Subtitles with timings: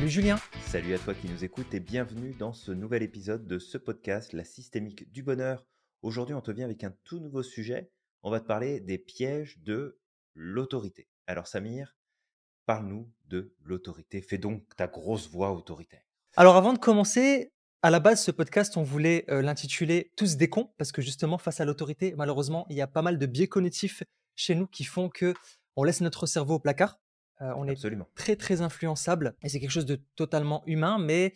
[0.00, 0.40] Salut Julien.
[0.64, 4.32] Salut à toi qui nous écoutes et bienvenue dans ce nouvel épisode de ce podcast,
[4.32, 5.66] La systémique du bonheur.
[6.00, 7.90] Aujourd'hui, on te vient avec un tout nouveau sujet.
[8.22, 10.00] On va te parler des pièges de
[10.32, 11.06] l'autorité.
[11.26, 11.98] Alors Samir,
[12.64, 14.22] parle-nous de l'autorité.
[14.22, 16.06] Fais donc ta grosse voix autoritaire.
[16.34, 20.48] Alors avant de commencer, à la base, ce podcast, on voulait euh, l'intituler Tous des
[20.48, 23.48] cons, parce que justement, face à l'autorité, malheureusement, il y a pas mal de biais
[23.48, 24.02] cognitifs
[24.34, 25.34] chez nous qui font que
[25.76, 26.98] on laisse notre cerveau au placard.
[27.42, 27.76] Euh, on est
[28.14, 30.98] très très influençable et c'est quelque chose de totalement humain.
[30.98, 31.34] Mais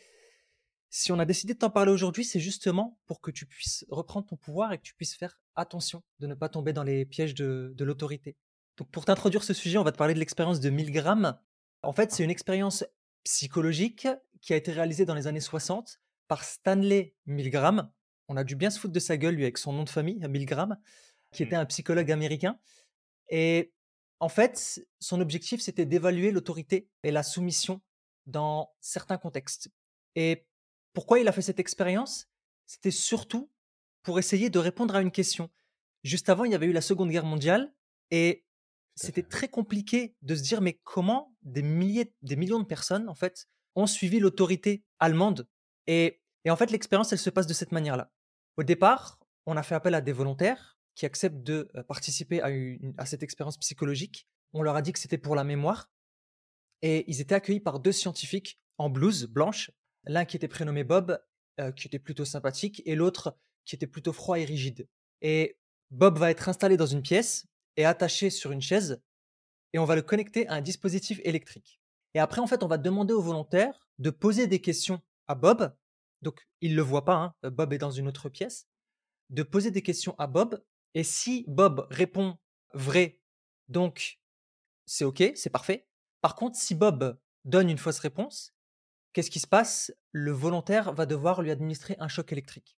[0.91, 4.27] si on a décidé de t'en parler aujourd'hui, c'est justement pour que tu puisses reprendre
[4.27, 7.35] ton pouvoir et que tu puisses faire attention de ne pas tomber dans les pièges
[7.35, 8.37] de, l'autorité.
[8.77, 11.39] Donc pour t'introduire ce sujet, on va te parler de l'expérience de Milgram.
[11.83, 12.85] En fait, c'est une expérience
[13.25, 14.07] psychologique
[14.43, 17.91] qui a été réalisée dans les années 60 par Stanley Milgram.
[18.29, 20.27] On a dû bien se foutre de sa gueule, lui, avec son nom de famille,
[20.29, 20.77] Milgram,
[21.33, 21.47] qui mmh.
[21.47, 22.59] était un psychologue américain.
[23.29, 23.73] Et
[24.21, 27.81] en fait, son objectif, c'était d'évaluer l'autorité et la soumission
[28.27, 29.69] dans certains contextes.
[30.15, 30.47] Et
[30.93, 32.29] pourquoi il a fait cette expérience?
[32.67, 33.51] C'était surtout
[34.03, 35.51] pour essayer de répondre à une question.
[36.05, 37.75] Juste avant, il y avait eu la Seconde Guerre mondiale
[38.11, 38.45] et
[38.95, 43.15] c'était très compliqué de se dire mais comment des milliers, des millions de personnes en
[43.15, 45.49] fait ont suivi l'autorité allemande
[45.87, 48.13] et, et en fait l'expérience elle se passe de cette manière-là.
[48.57, 53.23] Au départ, on a fait appel à des volontaires qui acceptent de participer à, cette
[53.23, 54.27] expérience psychologique.
[54.53, 55.91] On leur a dit que c'était pour la mémoire.
[56.83, 59.71] Et ils étaient accueillis par deux scientifiques en blouse blanche.
[60.07, 61.19] L'un qui était prénommé Bob,
[61.77, 64.89] qui était plutôt sympathique, et l'autre qui était plutôt froid et rigide.
[65.23, 65.59] Et
[65.91, 69.01] Bob va être installé dans une pièce et attaché sur une chaise,
[69.73, 71.81] et on va le connecter à un dispositif électrique.
[72.15, 75.75] Et après, en fait, on va demander aux volontaires de poser des questions à Bob.
[76.23, 78.69] Donc, il ne le voit pas, hein, Bob est dans une autre pièce.
[79.31, 80.63] De poser des questions à Bob
[80.95, 82.39] et si Bob répond
[82.73, 83.21] vrai,
[83.69, 84.21] donc
[84.87, 85.89] c'est OK, c'est parfait.
[86.21, 88.55] Par contre, si Bob donne une fausse réponse,
[89.13, 89.93] qu'est-ce qui se passe?
[90.13, 92.79] Le volontaire va devoir lui administrer un choc électrique.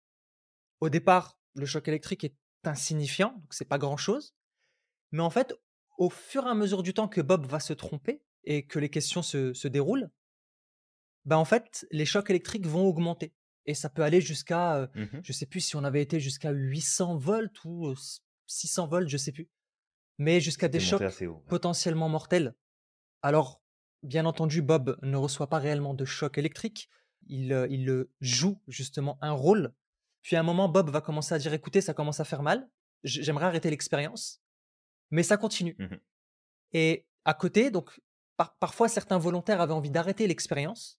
[0.81, 4.35] Au départ, le choc électrique est insignifiant, donc c'est pas grand-chose.
[5.13, 5.55] Mais en fait,
[5.99, 8.91] au fur et à mesure du temps que Bob va se tromper et que les
[8.91, 10.11] questions se, déroulent,
[11.25, 13.35] bah en fait, les chocs électriques vont augmenter.
[13.67, 16.51] Et ça peut aller jusqu'à, je mmh je sais plus si on avait été jusqu'à
[16.51, 17.95] 800 volts ou
[18.47, 19.49] 600 volts, je sais plus.
[20.19, 21.03] Mais jusqu'à des chocs
[21.49, 22.55] potentiellement mortels.
[23.23, 23.63] Alors,
[24.03, 26.89] bien entendu, Bob ne reçoit pas réellement de choc électrique.
[27.27, 29.73] Il, il joue justement un rôle.
[30.23, 32.69] Puis à un moment, Bob va commencer à dire écoutez, ça commence à faire mal.
[33.03, 34.43] J'aimerais arrêter l'expérience.
[35.11, 35.77] Mais ça continue.
[35.79, 35.97] Mmh
[36.73, 38.01] Et à côté, donc,
[38.61, 40.99] parfois, certains volontaires avaient envie d'arrêter l'expérience.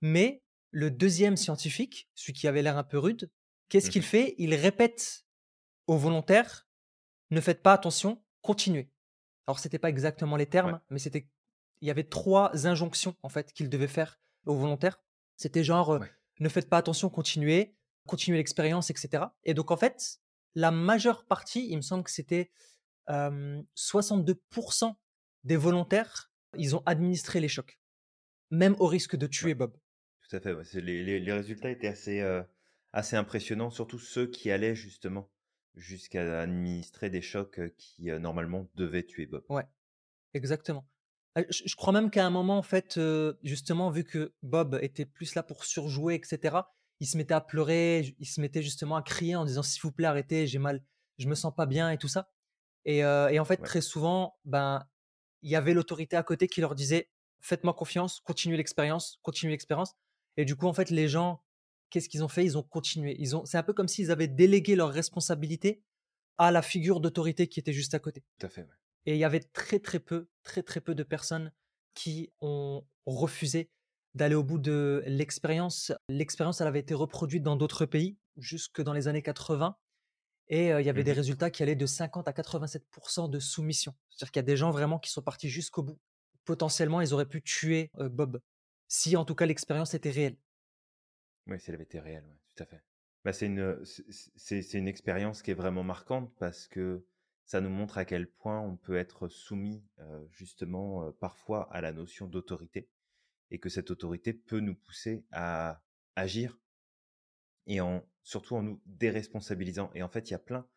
[0.00, 3.30] Mais le deuxième scientifique, celui qui avait l'air un peu rude,
[3.68, 4.34] qu'est-ce qu'il mmh fait?
[4.38, 5.24] Il répète
[5.86, 6.66] aux volontaires
[7.30, 8.90] ne faites pas attention, continuez.
[9.46, 11.28] Alors c'était pas exactement les termes, mais c'était
[11.80, 15.00] il y avait trois injonctions en fait qu'il devait faire aux volontaires.
[15.36, 15.98] C'était genre
[16.40, 17.74] ne faites pas attention, continuez,
[18.06, 19.24] continuez l'expérience, etc.
[19.44, 20.20] Et donc en fait,
[20.54, 22.50] la majeure partie, il me semble que c'était
[23.08, 24.94] 62%
[25.44, 27.80] des volontaires, ils ont administré les chocs,
[28.50, 29.76] même au risque de tuer Bob.
[30.32, 32.42] Tout à fait, Les, résultats étaient assez, euh,
[32.94, 35.28] assez impressionnants, surtout ceux qui allaient justement
[35.74, 39.44] jusqu'à administrer des chocs euh, qui euh, normalement devaient tuer Bob.
[39.50, 39.66] Ouais,
[40.32, 40.88] exactement.
[41.34, 42.98] Ah, je, crois même qu'à un moment, en fait,
[43.42, 46.56] justement, vu que Bob était plus là pour surjouer, etc.,
[47.00, 49.92] il se mettait à pleurer, il se mettait justement à crier en disant s'il vous
[49.92, 50.82] plaît, arrêtez, j'ai mal,
[51.18, 52.30] je me sens pas bien et tout ça.
[52.84, 54.86] Et, et en fait, très souvent, ben,
[55.40, 57.10] il y avait l'autorité à côté qui leur disait
[57.40, 59.94] faites-moi confiance, continuez l'expérience, continuez l'expérience.
[60.36, 61.42] Et du coup, en fait, les gens,
[61.90, 62.44] qu'est-ce qu'ils ont fait?
[62.44, 63.16] Ils ont continué.
[63.18, 65.82] Ils ont, c'est un peu comme s'ils avaient délégué leur responsabilité
[66.38, 68.24] à la figure d'autorité qui était juste à côté.
[68.38, 68.66] Tout à fait.
[69.06, 71.52] Et il y avait très très peu, très très peu de personnes
[71.94, 73.70] qui ont refusé
[74.14, 75.92] d'aller au bout de l'expérience.
[76.08, 79.76] L'expérience, elle avait été reproduite dans d'autres pays jusque dans les années 80.
[80.48, 83.94] Et il y avait des mmh résultats qui allaient de 50 à 87% de soumission.
[84.10, 85.98] C'est-à-dire qu'il y a des gens vraiment qui sont partis jusqu'au bout.
[86.44, 88.40] Potentiellement, ils auraient pu tuer Bob
[88.92, 90.36] si en tout cas l'expérience était réelle.
[91.46, 92.84] Oui, si elle avait été réelle, tout à fait.
[93.24, 97.06] Bah, c'est une, c'est, une expérience qui est vraiment marquante parce que
[97.46, 99.82] ça nous montre à quel point on peut être soumis
[100.30, 102.90] justement parfois à la notion d'autorité
[103.50, 105.82] et que cette autorité peut nous pousser à
[106.14, 106.58] agir
[107.66, 109.90] et en surtout en nous déresponsabilisant.
[109.94, 110.68] Et en fait, il y a plein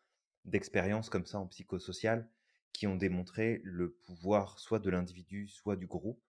[0.46, 2.30] d'expériences comme ça en psychosocial
[2.72, 6.22] qui ont démontré le pouvoir soit de l'individu, soit du groupe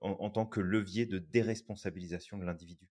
[0.00, 2.88] en, tant que levier de déresponsabilisation de l'individu.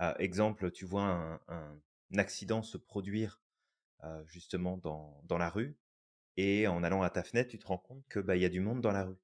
[0.00, 1.80] Euh, exemple, tu vois un,
[2.16, 3.40] accident se produire
[4.04, 5.76] euh, justement dans, dans, la rue
[6.36, 8.60] et en allant à ta fenêtre, tu te rends compte que bah, y a du
[8.60, 9.18] monde dans la rue.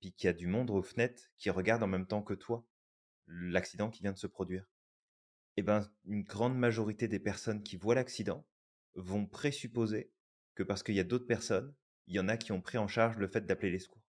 [0.00, 2.64] puis qu'il y a du monde aux fenêtres qui regarde en même temps que toi
[3.26, 4.68] l'accident qui vient de se produire.
[5.56, 8.46] Eh ben, une grande majorité des personnes qui voient l'accident
[8.94, 10.12] vont présupposer
[10.54, 11.74] que parce qu'il y a d'autres personnes,
[12.06, 13.99] il y en a qui ont pris en charge le fait d'appeler les secours.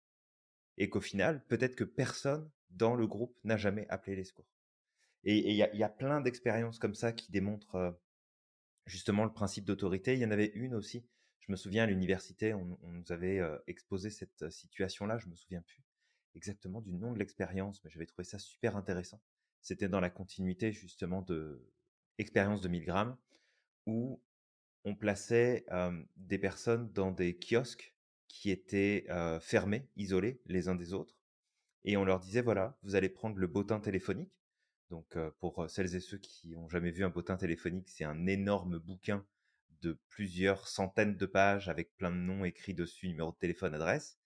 [0.78, 4.48] Et qu'au final, peut-être que personne dans le groupe n'a jamais appelé les secours.
[5.24, 8.00] Et il y, a plein d'expériences comme ça qui démontrent
[8.88, 10.14] justement le principe d'autorité.
[10.14, 11.06] Il y en avait une aussi,
[11.42, 15.84] je me souviens à l'université, on, nous avait exposé cette situation-là, je me souviens plus
[16.34, 19.22] exactement du nom de l'expérience, mais j'avais trouvé ça super intéressant.
[19.62, 21.70] C'était dans la continuité justement de
[22.18, 23.18] expérience de 1000 grammes,
[23.86, 24.22] où
[24.86, 25.66] on plaçait
[26.16, 27.96] des personnes dans des kiosques
[28.34, 29.06] qui étaient
[29.42, 31.18] fermés, isolés les uns des autres,
[31.84, 34.34] et on leur disait voilà, vous allez prendre le bottin téléphonique.
[34.90, 38.78] Donc pour celles et ceux qui ont jamais vu un bottin téléphonique, c'est un énorme
[38.78, 39.26] bouquin
[39.82, 44.20] de plusieurs centaines de pages avec plein de noms écrits dessus, numéro de téléphone, adresse.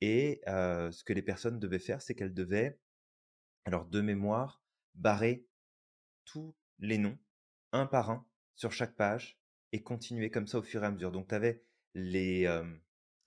[0.00, 2.78] Et ce que les personnes devaient faire, c'est qu'elles devaient,
[3.64, 4.62] alors de mémoire,
[4.94, 5.46] barrer
[6.24, 7.18] tous les noms,
[7.72, 8.26] un par un,
[8.56, 9.38] sur chaque page,
[9.72, 11.12] et continuer comme ça au fur et à mesure.
[11.12, 11.62] Donc tu avais
[11.94, 12.46] les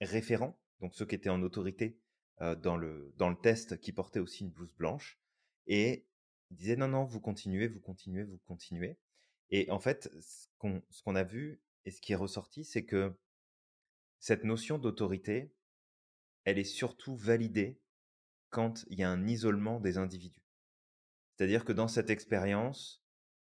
[0.01, 1.98] référents, donc ceux qui étaient en autorité
[2.40, 5.19] dans, le, dans le test, qui portaient aussi une blouse blanche,
[5.68, 6.06] et
[6.51, 8.98] ils disaient non, non, vous continuez, vous continuez, vous continuez.
[9.50, 10.48] Et en fait, ce
[11.04, 13.13] qu'on a vu et ce qui est ressorti, c'est que
[14.19, 15.54] cette notion d'autorité,
[16.46, 17.80] elle est surtout validée
[18.50, 20.44] quand il y a un isolement des individus.
[21.36, 23.04] C'est-à-dire que dans cette expérience,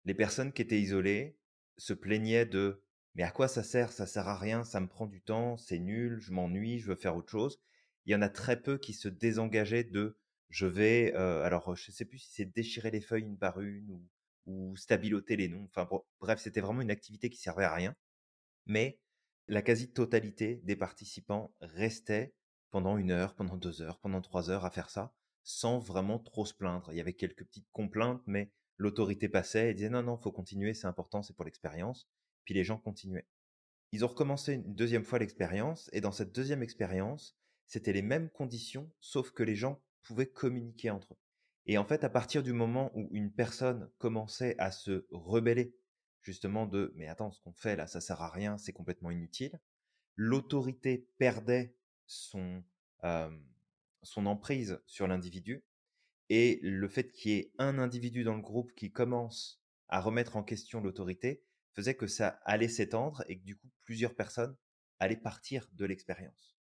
[0.04, 1.36] les personnes qui étaient isolées
[1.76, 2.82] se plaignaient de
[3.14, 3.92] mais à quoi ça sert?
[3.92, 6.96] Ça sert à rien, ça me prend du temps, c'est nul, je m'ennuie, je veux
[6.96, 7.60] faire autre chose.
[8.06, 10.16] Il y en a très peu qui se désengageaient de
[10.48, 14.02] je vais, alors je sais plus si c'est déchirer les feuilles une par une ou,
[14.46, 15.64] ou stabiloter les noms.
[15.64, 15.88] Enfin
[16.20, 17.94] bref, c'était vraiment une activité qui servait à rien.
[18.66, 18.98] Mais
[19.48, 22.34] la quasi-totalité des participants restait
[22.70, 25.12] pendant une heure, pendant deux heures, pendant trois heures à faire ça,
[25.42, 26.92] sans vraiment trop se plaindre.
[26.92, 30.74] Il y avait quelques petites complaintes, mais l'autorité passait et disait non, non, faut continuer,
[30.74, 32.08] c'est important, c'est pour l'expérience.
[32.44, 33.26] Puis les gens continuaient.
[33.92, 38.30] Ils ont recommencé une deuxième fois l'expérience, et dans cette deuxième expérience, c'était les mêmes
[38.30, 41.18] conditions, sauf que les gens pouvaient communiquer entre eux.
[41.66, 45.76] Et en fait, à partir du moment où une personne commençait à se rebeller,
[46.22, 49.60] justement de mais attends, ce qu'on fait là, ça sert à rien, c'est complètement inutile,
[50.16, 51.74] l'autorité perdait
[52.06, 52.62] son,
[54.02, 55.64] son emprise sur l'individu.
[56.28, 60.36] Et le fait qu'il y ait un individu dans le groupe qui commence à remettre
[60.36, 61.42] en question l'autorité
[61.74, 64.56] faisait que ça allait s'étendre et que du coup plusieurs personnes
[64.98, 66.56] allaient partir de l'expérience.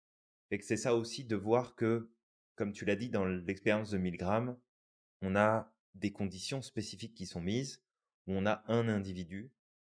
[0.51, 2.11] Et que c'est ça aussi de voir que,
[2.55, 4.57] comme tu l'as dit dans l'expérience de 1000 grammes,
[5.21, 7.83] on a des conditions spécifiques qui sont mises,
[8.27, 9.51] où on a un individu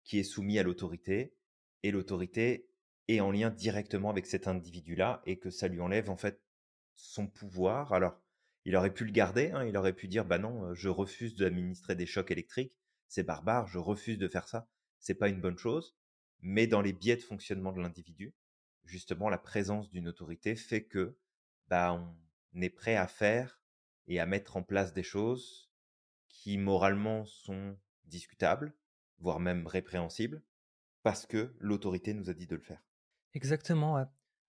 [0.05, 1.35] qui est soumis à l'autorité,
[1.83, 2.69] et l'autorité
[3.09, 6.41] est en lien directement avec cet individu-là et que ça lui enlève en fait
[6.95, 7.93] son pouvoir.
[7.93, 8.21] Alors,
[8.65, 11.95] il aurait pu le garder, hein, il aurait pu dire bah non, je refuse d'administrer
[11.95, 12.75] des chocs électriques,
[13.09, 15.97] c'est barbare, je refuse de faire ça, c'est pas une bonne chose.
[16.41, 18.35] Mais dans les biais de fonctionnement de l'individu,
[18.85, 21.17] justement, la présence d'une autorité fait que
[21.69, 21.93] bah
[22.55, 23.61] on est prêt à faire
[24.07, 25.71] et à mettre en place des choses
[26.29, 28.75] qui moralement sont discutables,
[29.19, 30.43] voire même répréhensibles,
[31.03, 32.83] parce que l'autorité nous a dit de le faire.
[33.35, 34.05] Exactement, ouais.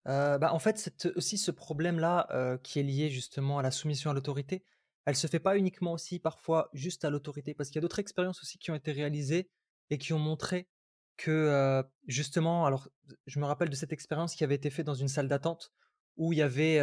[0.04, 4.14] bah, en fait, c'est aussi ce problème-là, qui est lié justement à la soumission à
[4.14, 4.62] l'autorité,
[5.06, 7.98] elle se fait pas uniquement aussi parfois juste à l'autorité, parce qu'il y a d'autres
[7.98, 9.50] expériences aussi qui ont été réalisées
[9.90, 10.68] et qui ont montré
[11.16, 12.88] que, justement alors
[13.26, 15.72] je me rappelle de cette expérience qui avait été faite dans une salle d'attente
[16.16, 16.78] où il y avait,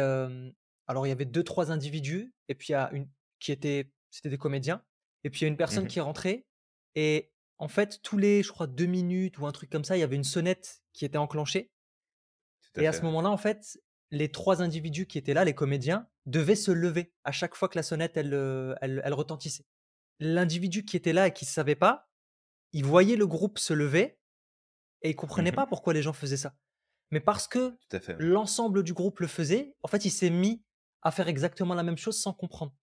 [0.86, 3.08] alors il y avait deux trois individus et puis il y a une
[3.38, 4.82] qui était c'était des comédiens
[5.24, 6.46] et puis il y a une personne Mmh qui est rentrée
[6.96, 10.00] et en fait, tous les, je crois, deux minutes ou un truc comme ça, il
[10.00, 11.70] y avait une sonnette qui était enclenchée
[12.62, 13.78] Tout à et à ce moment-là, en fait,
[14.10, 17.78] les 3 individus qui étaient là, les comédiens, devaient se lever à chaque fois que
[17.78, 18.34] la sonnette, elle,
[18.80, 19.64] elle elle retentissait.
[20.18, 22.05] L'individu qui était là et qui ne savait pas,
[22.78, 24.18] il voyait le groupe se lever
[25.02, 26.54] et il comprenait Mmh pas pourquoi les gens faisaient ça.
[27.10, 28.16] Mais parce que ouais.
[28.18, 30.62] l'ensemble du groupe le faisait, en fait, il s'est mis
[31.02, 32.74] à faire exactement la même chose sans comprendre.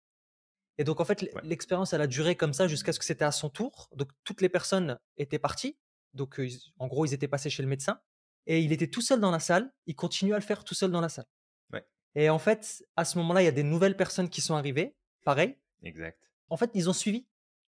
[0.78, 1.42] Et donc en fait, Ouais.
[1.44, 3.90] l'expérience, elle a duré comme ça jusqu'à ce que c'était à son tour.
[3.96, 5.78] Donc toutes les personnes étaient parties.
[6.14, 8.00] Donc, ils en gros, ils étaient passés chez le médecin
[8.46, 9.72] et il était tout seul dans la salle.
[9.88, 11.26] Il continuait à le faire tout seul dans la salle.
[11.74, 11.86] Ouais.
[12.16, 14.96] Et en fait, à ce moment-là, il y a des nouvelles personnes qui sont arrivées,
[15.26, 15.58] pareil.
[15.82, 16.20] Exact.
[16.50, 17.28] En fait, ils ont suivi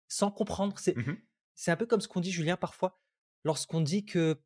[0.07, 0.77] sans comprendre.
[0.79, 1.17] C'est Mmh
[1.59, 3.01] c'est un peu comme ce qu'on dit, Julien, parfois,
[3.43, 4.37] lorsqu'on dit qu'il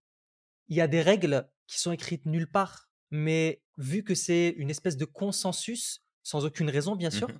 [0.70, 4.98] y a des règles qui sont écrites nulle part, mais vu que c'est une espèce
[4.98, 7.32] de consensus, sans aucune raison, bien Mmh sûr,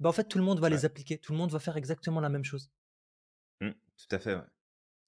[0.00, 0.70] bah, en fait, tout le monde va Ouais.
[0.70, 1.18] les appliquer.
[1.18, 2.70] Tout le monde va faire exactement la même chose.
[3.60, 4.42] Mmh, tout à fait, ouais.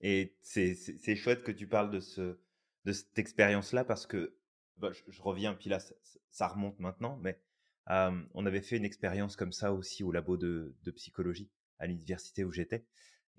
[0.00, 2.38] Et c'est chouette que tu parles de ce
[2.85, 4.37] de cette expérience-là parce que,
[4.78, 7.40] bah, je je reviens, puis là, ça ça ça remonte maintenant, mais
[7.88, 12.45] on avait fait une expérience comme ça aussi au labo de, de psychologie à l'université
[12.45, 12.87] où j'étais.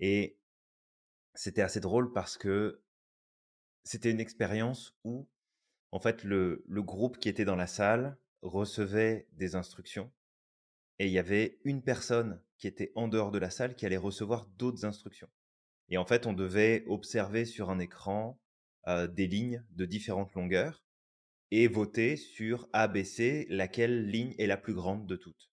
[0.00, 0.38] Et
[1.34, 2.82] c'était assez drôle parce que
[3.82, 5.28] c'était une expérience où,
[5.92, 10.10] en fait, le, le groupe qui était dans la salle recevait des instructions
[10.98, 13.96] et il y avait une personne qui était en dehors de la salle qui allait
[13.96, 15.28] recevoir d'autres instructions.
[15.88, 18.38] Et en fait, on devait observer sur un écran
[18.86, 20.84] des lignes de différentes longueurs
[21.50, 25.50] et voter sur A, B, C, laquelle ligne est la plus grande de toutes.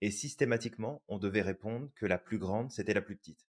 [0.00, 3.49] Et systématiquement, on devait répondre que la plus grande, c'était la plus petite.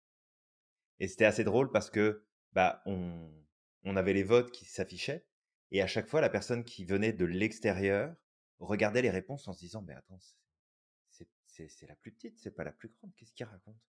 [0.99, 2.23] Et c'était assez drôle parce que
[2.53, 3.31] bah, on,
[3.83, 5.25] on avait les votes qui s'affichaient
[5.71, 8.15] et à chaque fois, la personne qui venait de l'extérieur
[8.59, 10.19] regardait les réponses en se disant, mais attends,
[11.09, 13.79] c'est la plus petite, c'est pas la plus grande, qu'est-ce qu'il raconte?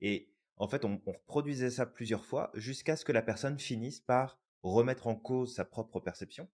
[0.00, 4.00] Et en fait, on, on, reproduisait ça plusieurs fois jusqu'à ce que la personne finisse
[4.00, 6.50] par remettre en cause sa propre perception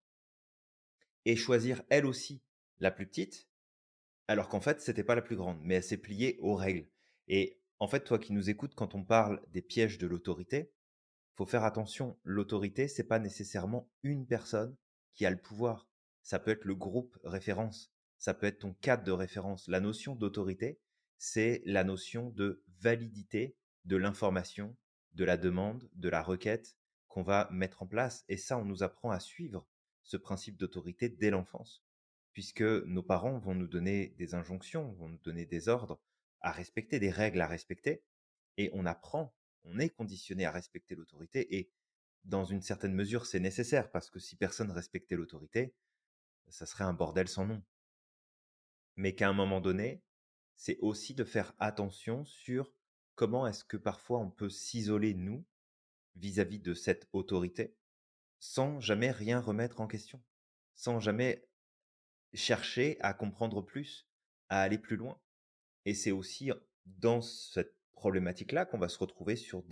[1.25, 2.43] et choisir elle aussi
[2.79, 3.49] la plus petite,
[4.29, 6.89] alors qu'en fait, c'était pas la plus grande, mais elle s'est pliée aux règles.
[7.27, 10.71] Et en fait, toi qui nous écoutes, quand on parle des pièges de l'autorité,
[11.35, 12.19] faut faire attention.
[12.23, 14.77] L'autorité, c'est pas nécessairement une personne
[15.15, 15.89] qui a le pouvoir.
[16.23, 17.91] Ça peut être le groupe référence.
[18.19, 19.67] Ça peut être ton cadre de référence.
[19.67, 20.79] La notion d'autorité,
[21.17, 23.57] c'est la notion de validité
[23.87, 24.77] de l'information,
[25.15, 26.77] de la demande, de la requête
[27.09, 28.25] qu'on va mettre en place.
[28.29, 29.67] Et ça, on nous apprend à suivre
[30.03, 31.83] ce principe d'autorité dès l'enfance,
[32.35, 35.99] puisque nos parents vont nous donner des injonctions, vont nous donner des ordres
[36.41, 38.03] à respecter, des règles à respecter,
[38.57, 41.71] et on apprend on est conditionné à respecter l'autorité et
[42.25, 45.75] dans une certaine mesure, c'est nécessaire parce que si personne respectait l'autorité,
[46.49, 47.63] ça serait un bordel sans nom.
[48.97, 50.03] Mais qu'à un moment donné,
[50.57, 52.75] c'est aussi de faire attention sur
[53.15, 55.47] comment est-ce que parfois on peut s'isoler, nous,
[56.17, 57.77] vis-à-vis de cette autorité,
[58.39, 60.23] sans jamais rien remettre en question,
[60.75, 61.49] sans jamais
[62.35, 64.09] chercher à comprendre plus,
[64.49, 65.19] à aller plus loin.
[65.85, 66.51] Et c'est aussi
[66.87, 69.65] dans cette problématique-là qu'on va se retrouver sur,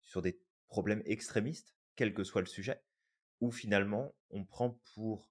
[0.00, 2.82] sur des problèmes extrémistes, quel que soit le sujet,
[3.40, 5.30] où finalement on prend pour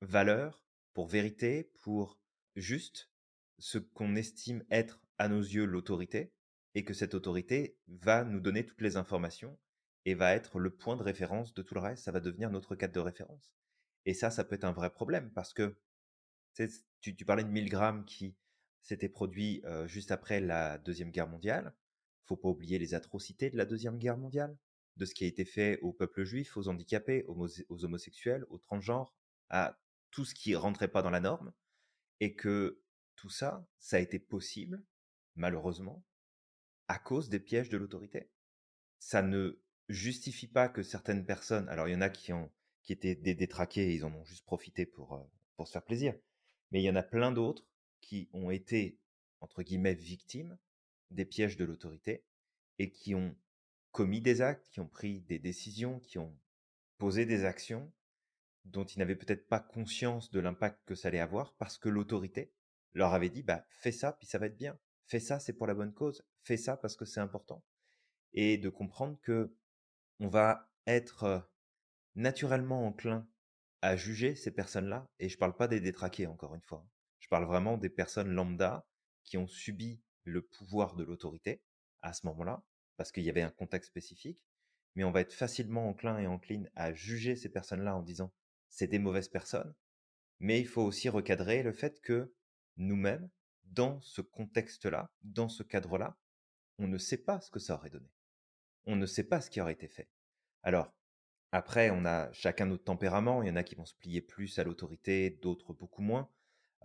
[0.00, 2.18] valeur, pour vérité, pour
[2.56, 3.10] juste
[3.58, 6.32] ce qu'on estime être à nos yeux l'autorité,
[6.74, 9.58] et que cette autorité va nous donner toutes les informations
[10.04, 12.76] et va être le point de référence de tout le reste, ça va devenir notre
[12.76, 13.56] cadre de référence.
[14.04, 15.76] Et ça, ça peut être un vrai problème parce que
[17.00, 18.36] tu, tu parlais de Milgram qui
[18.82, 21.74] c'était produit juste après la Deuxième Guerre mondiale.
[22.24, 24.56] Faut pas oublier les atrocités de la Deuxième Guerre mondiale,
[24.96, 29.14] de ce qui a été fait au peuple juif, aux handicapés, aux, homosexuels, aux transgenres,
[29.48, 29.78] à
[30.10, 31.52] tout ce qui rentrait pas dans la norme,
[32.20, 32.82] et que
[33.14, 34.82] tout ça, ça a été possible,
[35.36, 36.04] malheureusement,
[36.88, 38.30] à cause des pièges de l'autorité.
[38.98, 42.50] Ça ne justifie pas que certaines personnes, alors il y en a qui ont
[42.82, 46.14] qui étaient détraqués et ils en ont juste profité pour pour se faire plaisir,
[46.70, 47.66] mais il y en a plein d'autres
[48.00, 48.98] qui ont été,
[49.40, 50.58] entre guillemets, victimes
[51.10, 52.24] des pièges de l'autorité
[52.78, 53.36] et qui ont
[53.92, 56.36] commis des actes, qui ont pris des décisions, qui ont
[56.98, 57.92] posé des actions
[58.64, 62.52] dont ils n'avaient peut-être pas conscience de l'impact que ça allait avoir parce que l'autorité
[62.92, 64.78] leur avait dit bah fais ça puis ça va être bien.
[65.06, 66.22] Fais ça c'est pour la bonne cause.
[66.42, 67.64] Fais ça parce que c'est important.
[68.32, 69.54] Et de comprendre que
[70.20, 71.48] on va être
[72.14, 73.26] naturellement enclin
[73.80, 76.86] à juger ces personnes-là et je parle pas des détraqués encore une fois
[77.28, 78.86] je parle vraiment des personnes lambda
[79.22, 81.60] qui ont subi le pouvoir de l'autorité
[82.00, 82.64] à ce moment-là,
[82.96, 84.40] parce qu'il y avait un contexte spécifique,
[84.94, 88.32] mais on va être facilement enclin et encline à juger ces personnes-là en disant
[88.70, 89.74] c'est des mauvaises personnes,
[90.40, 92.32] mais il faut aussi recadrer le fait que
[92.78, 93.28] nous-mêmes,
[93.64, 96.16] dans ce contexte-là, dans ce cadre-là,
[96.78, 98.10] on ne sait pas ce que ça aurait donné.
[98.86, 100.08] On ne sait pas ce qui aurait été fait.
[100.62, 100.94] Alors,
[101.52, 104.58] après, on a chacun notre tempérament, il y en a qui vont se plier plus
[104.58, 106.30] à l'autorité, d'autres beaucoup moins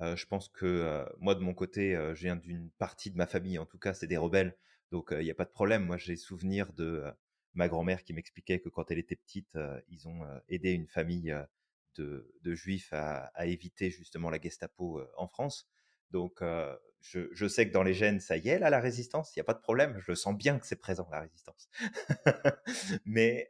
[0.02, 3.66] je pense que moi, de mon côté, je viens d'une partie de ma famille, en
[3.66, 4.58] tout cas, c'est des rebelles.
[4.92, 5.86] Donc, il n'y a pas de problème.
[5.86, 7.04] Moi, j'ai souvenir de
[7.54, 9.58] ma grand-mère qui m'expliquait que quand elle était petite,
[9.90, 11.36] ils ont aidé une famille
[11.96, 15.68] de, juifs à, éviter justement la Gestapo en France.
[16.12, 16.42] Donc,
[17.02, 19.46] je, sais que dans les gènes, ça y est, là, la résistance, il n'y a
[19.46, 20.00] pas de problème.
[20.00, 21.70] Je sens bien que c'est présent, la résistance.
[23.06, 23.50] mais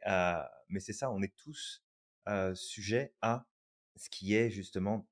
[0.78, 1.84] c'est ça, on est tous
[2.54, 3.46] sujets à
[3.96, 5.06] ce qui est justement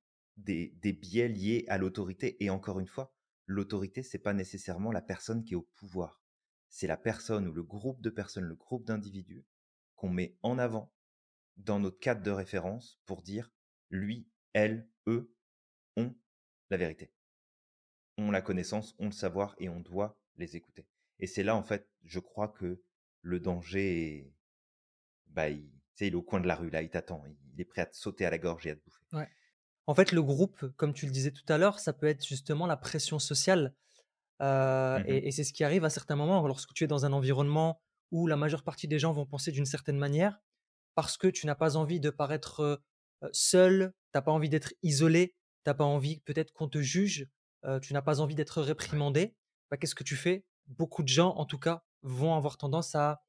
[0.44, 2.42] des, biais liés à l'autorité.
[2.42, 3.14] Et encore une fois,
[3.46, 6.22] l'autorité, c'est pas nécessairement la personne qui est au pouvoir.
[6.68, 9.44] C'est la personne ou le groupe de personnes, le groupe d'individus
[9.96, 10.92] qu'on met en avant
[11.56, 13.52] dans notre cadre de référence pour dire
[13.90, 15.34] lui, elle, eux
[15.96, 16.14] ont
[16.70, 17.12] la vérité.
[18.16, 20.86] Ont la connaissance, ont le savoir et on doit les écouter.
[21.18, 22.82] Et c'est là, en fait, je crois que
[23.20, 24.34] le danger est,
[25.26, 25.70] bah, il,
[26.00, 27.22] il est au coin de la rue, là, il t'attend.
[27.52, 29.04] Il est prêt à te sauter à la gorge et à te bouffer.
[29.86, 32.66] En fait, le groupe, comme tu le disais tout à l'heure, ça peut être justement
[32.66, 33.74] la pression sociale.
[34.42, 34.46] Heu
[34.94, 35.22] Mmh mh.
[35.22, 37.80] et et c'est ce qui arrive à certains moments lorsque tu es dans un environnement
[38.12, 40.40] où la majeure partie des gens vont penser d'une certaine manière,
[40.94, 42.78] parce que tu n'as pas envie de paraître, heu
[43.24, 46.80] heu, seul, tu as pas envie d'être isolé, tu as pas envie peut-être qu'on te
[46.82, 47.28] juge,
[47.82, 49.36] tu n'as pas envie d'être réprimandé.
[49.70, 50.44] Bah, qu'est-ce que tu fais?
[50.66, 53.22] Beaucoup de gens, en tout cas, vont avoir tendance à,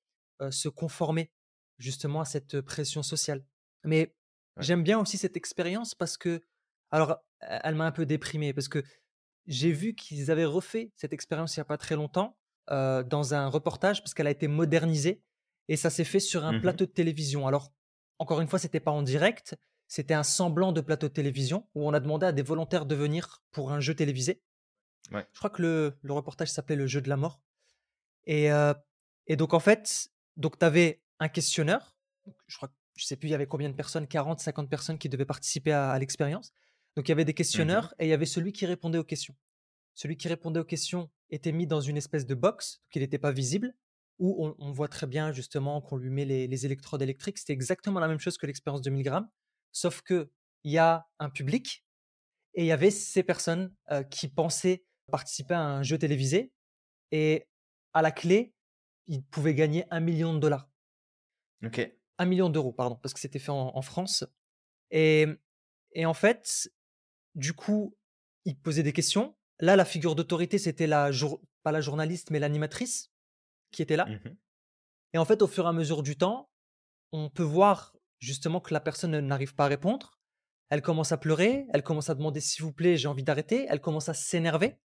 [0.51, 1.31] se conformer
[1.79, 3.45] justement à cette, pression sociale.
[3.85, 4.15] Mais
[4.57, 4.67] Ouais.
[4.67, 6.43] j'aime bien aussi cette expérience parce que
[6.91, 8.83] alors, elle m'a un peu déprimé parce que
[9.47, 12.37] j'ai vu qu'ils avaient refait cette expérience il y a pas très longtemps,
[12.71, 15.23] heu, dans un reportage parce qu'elle a été modernisée
[15.69, 16.75] et ça s'est fait sur un Mmh mh.
[16.75, 17.47] plateau de télévision.
[17.47, 17.73] Alors,
[18.19, 19.57] encore une fois, c'était pas en direct,
[19.87, 22.95] c'était un semblant de plateau de télévision où on a demandé à des volontaires de
[22.95, 24.43] venir pour un jeu télévisé.
[25.11, 25.27] Ouais.
[25.33, 27.41] Je crois que le le reportage s'appelait «Le jeu de la mort»
[28.25, 28.73] et heu
[29.27, 31.97] et donc en fait, donc tu avais un questionneur,
[32.47, 35.25] je crois je sais plus il y avait combien de personnes, 40-50 personnes qui devaient
[35.25, 36.51] participer à à l'expérience.
[36.95, 39.03] Donc il y avait des Mmh questionneurs et il y avait celui qui répondait aux
[39.03, 39.35] questions.
[39.95, 43.31] Celui qui répondait aux questions était mis dans une espèce de box, qui n'était pas
[43.31, 43.75] visible,
[44.19, 47.39] où on on voit très bien justement qu'on lui met les les électrodes électriques.
[47.39, 49.29] C'était exactement la même chose que l'expérience de 1000 grammes,
[49.73, 50.29] sauf qu'il
[50.65, 51.85] y a un public
[52.55, 56.53] et il y avait ces personnes, heu, qui pensaient participer à un jeu télévisé
[57.11, 57.47] et
[57.93, 58.55] à la clé,
[59.07, 60.69] ils pouvaient gagner 1 000 000 $.
[61.63, 61.93] OK.
[62.19, 64.25] 1 000 000 €, pardon, parce que c'était fait en en France
[64.91, 65.27] et
[65.93, 66.71] et en fait,
[67.35, 67.97] du coup,
[68.45, 69.35] ils posaient des questions.
[69.61, 73.11] Là, la figure d'autorité, c'était la jour pas la journaliste, mais l'animatrice
[73.71, 74.37] qui était là Mmh mh.
[75.13, 76.49] et en fait, au fur et à mesure du temps,
[77.13, 80.19] on peut voir justement que la personne, n'arrive pas à répondre.
[80.69, 83.67] Elle commence à pleurer, elle commence à demander: «S'il vous plaît, j'ai envie d'arrêter».
[83.69, 84.77] Elle commence à s'énerver,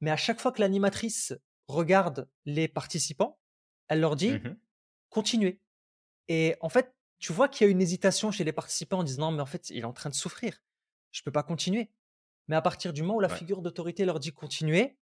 [0.00, 1.34] mais à chaque fois que l'animatrice
[1.68, 3.40] regarde les participants,
[3.88, 4.56] elle leur Mmh dit: mh.
[5.10, 5.60] «Continuez».
[6.28, 9.30] Et en fait, tu vois qu'il y a une hésitation chez les participants en disant:
[9.30, 10.58] «Non, mais en fait, il est en train de souffrir.
[11.12, 11.92] Je peux pas continuer».
[12.48, 13.40] Mais à partir du moment où la Ouais.
[13.40, 14.32] figure d'autorité leur dit: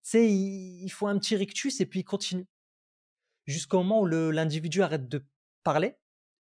[0.03, 2.45] sais, ils ils font un petit rictus et puis ils continuent.
[3.45, 5.25] Jusqu'au moment où l'individu arrête de
[5.63, 5.95] parler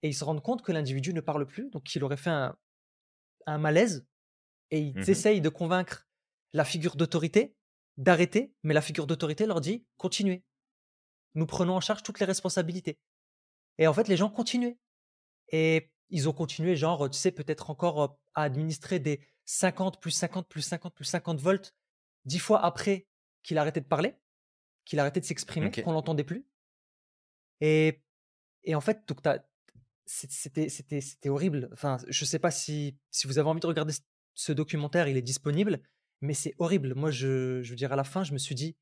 [0.02, 2.56] et ils se rendent compte que l'individu ne parle plus, donc qu'il aurait fait un
[3.46, 4.06] un malaise
[4.70, 5.24] et ils Mmh mh.
[5.24, 6.08] essayent de convaincre
[6.54, 7.56] la figure d'autorité
[7.98, 10.44] d'arrêter, mais la figure d'autorité leur dit: «Continuez.
[11.34, 12.98] Nous prenons en charge toutes les responsabilités».
[13.78, 14.78] Et en fait, les gens continuaient.
[15.50, 20.48] Et ils ont continué genre, tu sais, peut-être encore, à administrer des 50 plus 50
[20.48, 21.74] plus 50 plus 50 volts
[22.26, 23.08] 10 fois après
[23.42, 24.14] qu'il a arrêté de parler,
[24.84, 25.82] qu'il a arrêté de s'exprimer, OK.
[25.82, 26.46] qu'on l'entendait plus.
[27.60, 28.02] Et
[28.64, 29.20] et en fait, donc
[30.06, 31.68] c'était c'était c'était horrible.
[31.72, 33.94] Enfin, je sais pas si si vous avez envie de regarder
[34.34, 35.80] ce documentaire, il est disponible,
[36.20, 36.94] mais c'est horrible.
[36.94, 38.76] Moi, je je veux dire à la fin, je me suis dit: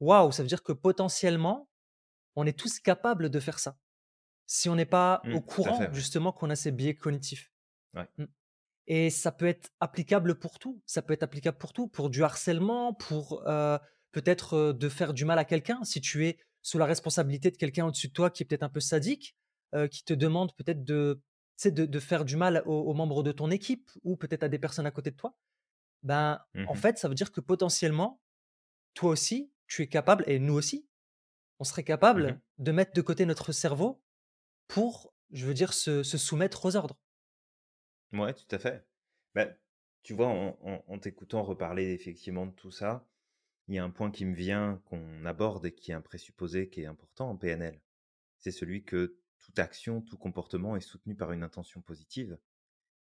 [0.00, 1.68] «Waouh, ça veut dire que potentiellement,
[2.36, 3.78] on est tous capables de faire ça».
[4.46, 5.92] Si on n'est pas Mmh, au fait, courant ouais.
[5.92, 7.52] justement qu'on a ces biais cognitifs.
[7.94, 8.08] Ouais.
[8.18, 8.26] Mmh.
[8.86, 10.82] Et ça peut être applicable pour tout.
[10.86, 13.78] Ça peut être applicable pour tout, pour du harcèlement, pour, heu,
[14.12, 15.82] peut-être, heu, de faire du mal à quelqu'un.
[15.84, 18.68] Si tu es sous la responsabilité de quelqu'un au-dessus de toi qui est peut-être un
[18.68, 19.36] peu sadique,
[19.74, 21.22] heu, qui te demande peut-être de
[21.64, 24.58] de de faire du mal aux aux membres de ton équipe ou peut-être à des
[24.58, 25.38] personnes à côté de toi,
[26.02, 28.22] ben, Mmh en fait, ça veut dire que potentiellement,
[28.94, 30.88] toi aussi, tu es capable et nous aussi,
[31.60, 34.03] on serait capable de mettre de côté notre cerveau
[34.68, 36.98] pour, je veux dire, se soumettre aux ordres.
[38.12, 38.86] Mouais, tout à fait.
[39.34, 39.48] Bah,
[40.02, 43.08] tu vois, en t'écoutant reparler effectivement de tout ça,
[43.68, 46.68] il y a un point qui me vient, qu'on aborde et qui est un présupposé
[46.68, 47.82] qui est important en PNL.
[48.38, 52.38] C'est celui que toute action, tout comportement est soutenu par une intention positive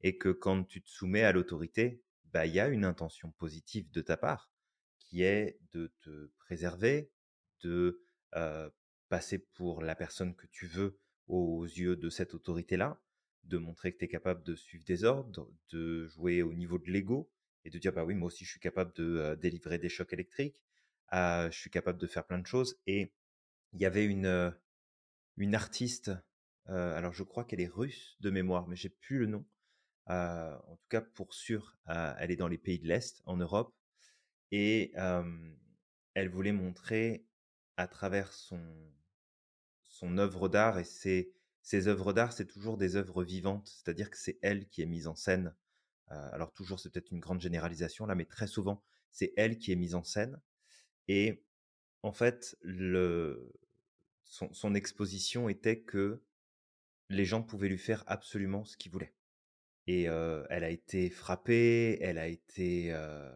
[0.02, 3.90] et que quand tu te soumets à l'autorité, bah, il y a une intention positive
[3.90, 4.52] de ta part
[4.98, 7.12] qui est de te préserver,
[7.62, 8.04] de,
[8.36, 8.72] heu,
[9.08, 13.00] passer pour la personne que tu veux aux yeux de cette autorité-là,
[13.44, 16.90] de montrer que tu es capable de suivre des ordres, de jouer au niveau de
[16.90, 17.30] l'ego
[17.64, 20.12] et de dire: «Bah, oui, moi aussi je suis capable de, heu, délivrer des chocs
[20.12, 20.62] électriques,
[21.08, 23.12] ah, je suis capable de faire plein de choses» et
[23.74, 24.52] il y avait une, heu,
[25.36, 26.10] une artiste,
[26.68, 29.46] heu, alors je crois qu'elle est russe de mémoire, mais j'ai plus le nom.
[30.08, 33.74] En tout cas pour sûr, elle est dans les pays de l'Est, en Europe
[34.52, 34.92] et
[36.14, 37.26] elle voulait montrer
[37.76, 38.60] à travers son
[39.98, 44.38] son œuvre d'art et ses œuvres d'art, c'est toujours des œuvres vivantes, c'est-à-dire que c'est
[44.42, 45.54] elle qui est mise en scène.
[46.12, 49.72] Heu, alors toujours, c'est peut-être une grande généralisation là, mais très souvent, c'est elle qui
[49.72, 50.40] est mise en scène
[51.08, 51.42] et
[52.02, 52.56] en fait,
[54.24, 56.20] son exposition était que
[57.08, 59.14] les gens pouvaient lui faire absolument ce qu'ils voulaient
[59.86, 63.30] et heu, elle a été frappée, elle a été, heu,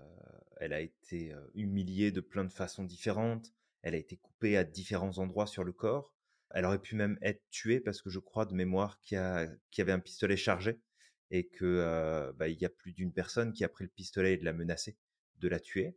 [0.59, 3.53] elle a été, humiliée de plein de façons différentes.
[3.83, 6.13] Elle a été coupée à différents endroits sur le corps.
[6.53, 9.81] Elle aurait pu même être tuée parce que je crois de mémoire qu'il y y
[9.81, 10.81] avait un pistolet chargé
[11.31, 14.37] et que bah, il y a plus d'une personne qui a pris le pistolet et
[14.37, 14.97] de la menacer,
[15.37, 15.97] de la tuer.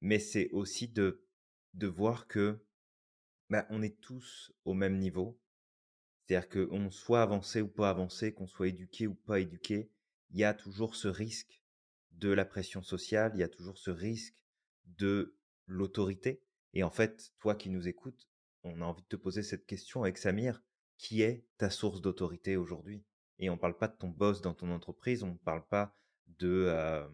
[0.00, 1.24] Mais c'est aussi de
[1.74, 2.62] de voir que
[3.50, 5.38] bah, on est tous au même niveau.
[6.26, 9.90] C'est-à-dire qu'on soit avancé ou pas avancé, qu'on soit éduqué ou pas éduqué,
[10.30, 11.62] il y a toujours ce risque
[12.12, 14.34] de la pression sociale, il y a toujours ce risque
[14.86, 16.42] de l'autorité.
[16.74, 18.28] Et en fait, toi qui nous écoutes,
[18.64, 20.62] on a envie de te poser cette question avec Samir.
[20.98, 23.04] Qui est ta source d'autorité aujourd'hui?
[23.38, 25.96] Et on ne parle pas de ton boss dans ton entreprise, on ne parle pas
[26.38, 27.08] de euh,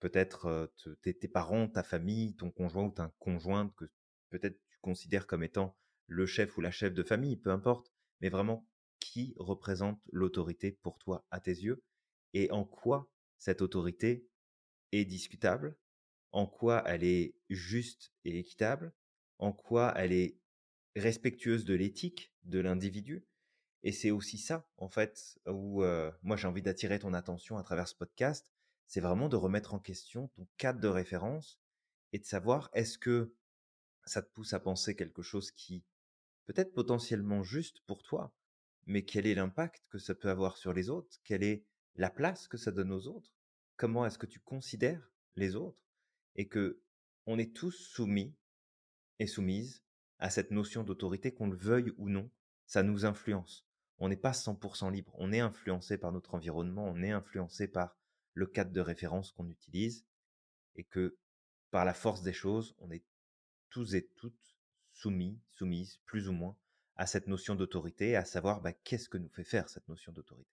[0.00, 3.84] peut-être euh, tes, parents, ta famille, ton conjoint ou ta conjointe que
[4.30, 8.28] peut-être tu considères comme étant le chef ou la chef de famille, peu importe, mais
[8.30, 8.66] vraiment
[9.00, 11.84] qui représente l'autorité pour toi à tes yeux?
[12.32, 14.26] Et en quoi cette autorité
[14.92, 15.76] est discutable,
[16.32, 18.94] en quoi elle est juste et équitable,
[19.38, 20.38] en quoi elle est
[21.00, 23.24] respectueuse de l'éthique de l'individu.
[23.82, 25.82] Et c'est aussi ça, en fait, où
[26.22, 28.50] moi j'ai envie d'attirer ton attention à travers ce podcast,
[28.86, 31.60] c'est vraiment de remettre en question ton cadre de référence
[32.12, 33.34] et de savoir est-ce que
[34.04, 35.84] ça te pousse à penser quelque chose qui
[36.46, 38.32] peut-être potentiellement juste pour toi,
[38.86, 41.18] mais quel est l'impact que ça peut avoir sur les autres?
[41.24, 41.64] Quelle est
[41.96, 43.32] la place que ça donne aux autres?
[43.76, 45.82] Comment est-ce que tu considères les autres?
[46.36, 46.80] Et que
[47.26, 48.36] on est tous soumis
[49.18, 49.82] et soumises
[50.18, 52.30] à cette notion d'autorité, qu'on le veuille ou non,
[52.66, 53.66] ça nous influence.
[53.98, 57.96] On n'est pas 100% libre, on est influencé par notre environnement, on est influencé par
[58.34, 60.04] le cadre de référence qu'on utilise,
[60.74, 61.16] et que
[61.70, 63.04] par la force des choses, on est
[63.70, 64.56] tous et toutes
[64.92, 66.56] soumis, soumises, plus ou moins,
[66.96, 70.50] à cette notion d'autorité, à savoir bah, qu'est-ce que nous fait faire cette notion d'autorité.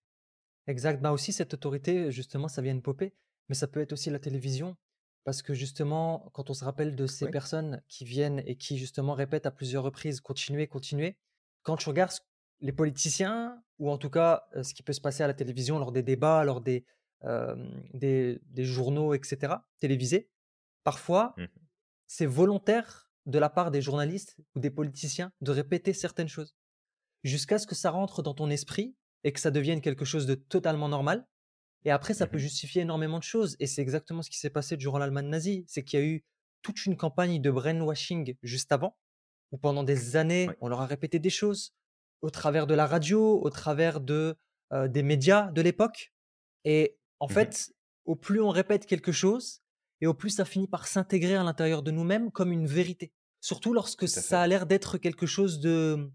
[0.68, 1.02] Exact.
[1.02, 3.14] Bah aussi, cette autorité, justement, ça vient de popper,
[3.50, 4.78] mais ça peut être aussi la télévision,
[5.24, 9.14] parce que justement, quand on se rappelle de ces personnes qui viennent et qui justement
[9.14, 11.18] répètent à plusieurs reprises continuer, continuer,
[11.64, 12.14] quand tu regardes
[12.60, 15.92] les politiciens, ou en tout cas ce qui peut se passer à la télévision lors
[15.92, 16.86] des débats, lors des,
[17.94, 20.30] des, journaux, etc., télévisés,
[20.84, 21.46] parfois, mmh
[22.14, 26.56] c'est volontaire de la part des journalistes ou des politiciens de répéter certaines choses,
[27.24, 30.36] jusqu'à ce que ça rentre dans ton esprit et que ça devienne quelque chose de
[30.36, 31.26] totalement normal,
[31.86, 33.56] et après, ça peut mmh justifier énormément de choses.
[33.60, 35.66] Et c'est exactement ce qui s'est passé durant l'Allemagne nazie.
[35.68, 36.24] C'est qu'il y a eu
[36.62, 38.98] toute une campagne de brainwashing juste avant,
[39.52, 41.74] où pendant des années, on leur a répété des choses
[42.22, 44.36] au travers de la radio, au travers de,
[44.88, 46.14] des médias de l'époque.
[46.64, 47.74] Et en mmh fait,
[48.06, 49.62] au plus on répète quelque chose,
[50.00, 53.12] et au plus ça finit par s'intégrer à l'intérieur de nous-mêmes comme une vérité.
[53.42, 56.10] Surtout lorsque ça a l'air d'être quelque chose de...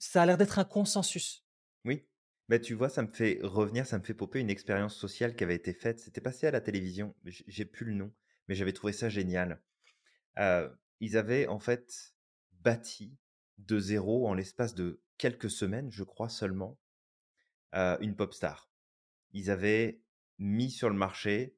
[0.00, 1.44] Ça a l'air d'être un consensus.
[1.84, 2.04] Oui,
[2.48, 5.44] bah, tu vois, ça me fait revenir, ça me fait popper une expérience sociale qui
[5.44, 6.00] avait été faite.
[6.00, 8.12] C'était passé à la télévision, j'ai plus le nom,
[8.48, 9.62] mais j'avais trouvé ça génial.
[11.00, 12.14] ils avaient en fait
[12.60, 13.16] bâti
[13.58, 16.78] de zéro en l'espace de quelques semaines, je crois seulement,
[17.72, 18.70] une pop star.
[19.32, 20.00] Ils avaient
[20.38, 21.56] mis sur le marché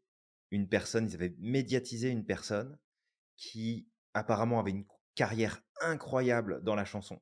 [0.51, 2.79] une personne, ils avaient médiatisé une personne
[3.37, 7.21] qui apparemment avait une carrière incroyable dans la chanson,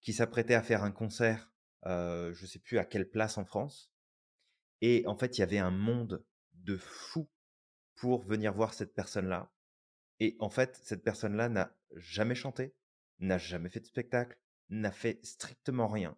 [0.00, 1.50] qui s'apprêtait à faire un concert
[1.84, 3.90] je je sais plus à quelle place en France.
[4.80, 7.28] Et en fait, il y avait un monde de fous
[7.96, 9.52] pour venir voir cette personne-là.
[10.20, 12.74] Et en fait, cette personne-là n'a jamais chanté,
[13.18, 14.38] n'a jamais fait de spectacle,
[14.68, 16.16] n'a fait strictement rien.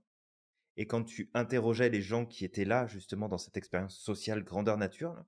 [0.77, 4.79] Et quand tu interrogeais les gens qui étaient là, justement, dans cette expérience sociale grandeur
[4.79, 5.25] nature,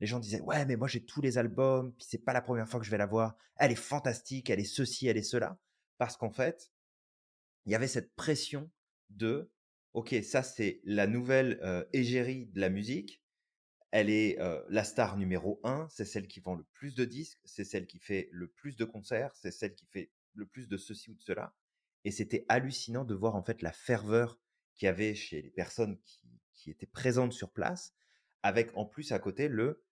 [0.00, 2.68] les gens disaient Ouais, mais moi j'ai tous les albums, puis c'est pas la première
[2.68, 3.36] fois que je vais la voir.
[3.56, 5.58] Elle est fantastique, elle est ceci, elle est cela.
[5.98, 6.70] Parce qu'en fait,
[7.66, 8.70] il y avait cette pression
[9.10, 9.50] de
[9.94, 13.22] ok, ça c'est la nouvelle égérie de la musique.
[13.90, 17.64] Elle est la star numéro un, c'est celle qui vend le plus de disques, c'est
[17.64, 21.10] celle qui fait le plus de concerts, c'est celle qui fait le plus de ceci
[21.10, 21.54] ou de cela.
[22.04, 24.38] Et c'était hallucinant de voir en fait la ferveur
[24.74, 27.92] qu'il y avait chez les personnes qui, étaient présentes sur place,
[28.42, 29.84] avec en plus à côté le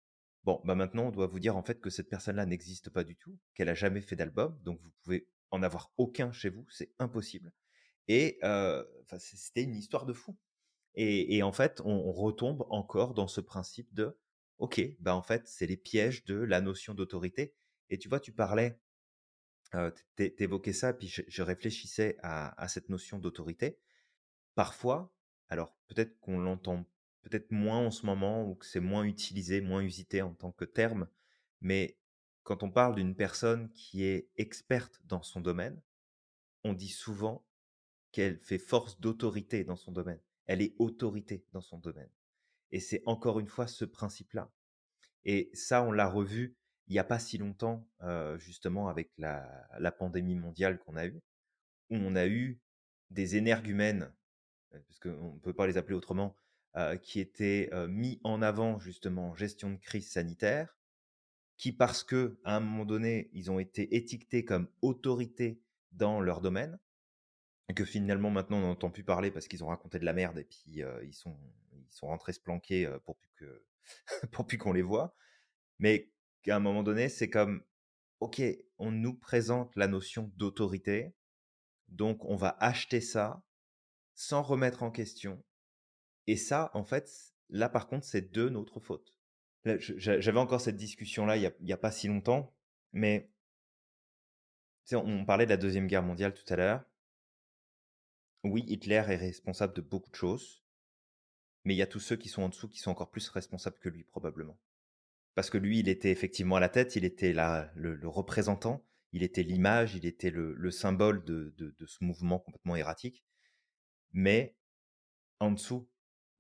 [0.43, 3.15] bon, bah maintenant on doit vous dire en fait que cette personne-là n'existe pas du
[3.15, 6.95] tout, qu'elle a jamais fait d'album, donc vous pouvez en avoir aucun chez vous, c'est
[6.99, 7.53] impossible.
[8.09, 8.39] Et
[9.19, 10.37] c'était une histoire de fou.
[10.95, 14.19] Et, en fait, on, retombe encore dans ce principe de,
[14.59, 17.55] ok, bah en fait, c'est les pièges de la notion d'autorité.
[17.91, 18.79] Et tu vois, tu parlais,
[19.73, 23.79] tu évoquais ça, puis je, réfléchissais à, cette notion d'autorité.
[24.55, 25.13] Parfois,
[25.49, 26.87] alors peut-être qu'on l'entend
[27.23, 30.65] peut-être moins en ce moment, ou que c'est moins utilisé, moins usité en tant que
[30.65, 31.09] terme,
[31.61, 31.97] mais
[32.43, 35.81] quand on parle d'une personne qui est experte dans son domaine,
[36.65, 37.47] on dit souvent
[38.13, 40.21] qu'elle fait force d'autorité dans son domaine.
[40.47, 42.11] Elle est autorité dans son domaine.
[42.71, 44.51] Et c'est encore une fois ce principe-là.
[45.25, 46.57] Et ça, on l'a revu
[46.89, 47.89] il n'y a pas si longtemps,
[48.37, 51.23] justement, avec la, pandémie mondiale qu'on a eue,
[51.91, 52.61] où on a eu
[53.11, 54.13] des énergumènes,
[54.71, 56.37] parce qu'on ne peut pas les appeler autrement,
[57.03, 60.77] qui étaient mis en avant justement en gestion de crise sanitaire,
[61.57, 65.61] qui parce que à un moment donné, ils ont été étiquetés comme autorité
[65.93, 66.79] dans leur domaine,
[67.75, 70.45] que finalement maintenant on n'entend plus parler parce qu'ils ont raconté de la merde et
[70.45, 71.37] puis ils sont
[71.73, 73.65] ils sont rentrés se planquer pour plus que
[74.33, 75.15] pour plus qu'on les voit,
[75.79, 76.11] mais
[76.43, 77.63] qu'à un moment donné, c'est comme
[78.21, 78.41] ok,
[78.79, 81.15] on nous présente la notion d'autorité,
[81.89, 83.43] donc on va acheter ça
[84.15, 85.43] sans remettre en question.
[86.27, 89.19] Et ça, en fait, là par contre, c'est de notre faute.
[89.65, 92.53] J'avais encore cette discussion-là il n'y a, pas si longtemps,
[92.93, 93.31] mais
[94.93, 96.85] on parlait de la Deuxième Guerre mondiale tout à l'heure.
[98.45, 100.63] Oui, Hitler est responsable de beaucoup de choses,
[101.65, 103.79] mais il y a tous ceux qui sont en dessous qui sont encore plus responsables
[103.79, 104.59] que lui, probablement.
[105.35, 109.45] Parce que lui, il était effectivement à la tête, il était le, représentant, il était
[109.45, 111.55] l'image, il était le, symbole de,
[111.87, 113.25] ce mouvement complètement erratique.
[114.13, 114.57] Mais
[115.39, 115.89] en dessous,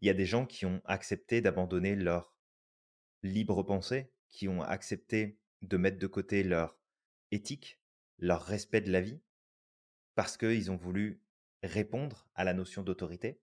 [0.00, 2.34] il y a des gens qui ont accepté d'abandonner leur
[3.22, 6.76] libre pensée, qui ont accepté de mettre de côté leur
[7.30, 7.80] éthique,
[8.18, 9.20] leur respect de la vie,
[10.16, 11.22] parce qu'ils ont voulu
[11.62, 13.40] répondre à la notion d'autorité.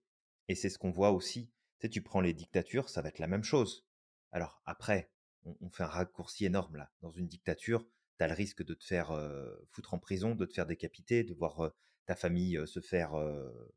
[0.48, 1.46] Et c'est ce qu'on voit aussi.
[1.78, 3.86] Tu sais, tu prends les dictatures, ça va être la même chose.
[4.32, 5.12] Alors après,
[5.44, 6.92] on, fait un raccourci énorme là.
[7.00, 7.86] Dans une dictature,
[8.18, 9.12] tu as le risque de te faire
[9.70, 11.72] foutre en prison, de te faire décapiter, de voir
[12.06, 13.12] ta famille se faire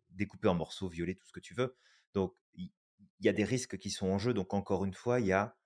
[0.10, 1.78] découper en morceaux, violer, tout ce que tu veux.
[2.14, 2.72] Donc, il
[3.22, 4.34] y, a des risques qui sont en jeu.
[4.34, 5.58] Donc, encore une fois, il y a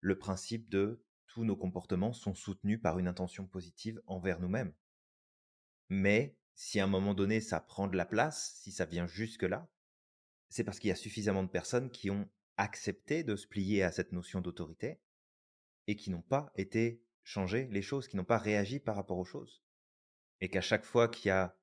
[0.00, 4.74] le principe de tous nos comportements sont soutenus par une intention positive envers nous-mêmes.
[5.88, 9.70] Mais si à un moment donné ça prend de la place, si ça vient jusque-là,
[10.48, 13.92] c'est parce qu'il y a suffisamment de personnes qui ont accepté de se plier à
[13.92, 15.00] cette notion d'autorité
[15.86, 19.24] et qui n'ont pas été changer les choses, qui n'ont pas réagi par rapport aux
[19.24, 19.62] choses.
[20.40, 21.56] Et qu'à chaque fois qu'il y a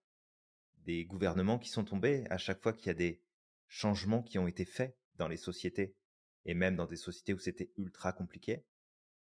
[0.86, 3.21] des gouvernements qui sont tombés, à chaque fois qu'il y a des
[3.67, 5.97] changements qui ont été faits dans les sociétés,
[6.45, 8.63] et même dans des sociétés où c'était ultra compliqué,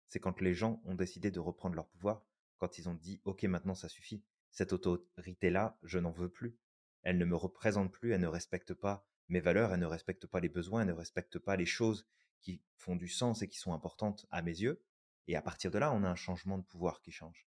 [0.07, 2.25] c'est quand les gens ont décidé de reprendre leur pouvoir,
[2.59, 4.23] quand ils ont dit OK maintenant ça suffit,
[4.57, 6.57] cette autorité-là, je n'en veux plus.
[7.03, 10.41] Elle ne me représente plus, elle ne respecte pas mes valeurs, elle ne respecte pas
[10.41, 12.07] les besoins, elle ne respecte pas les choses
[12.41, 14.83] qui font du sens et qui sont importantes à mes yeux.
[15.29, 17.47] Et à partir de là, on a un changement de pouvoir qui change.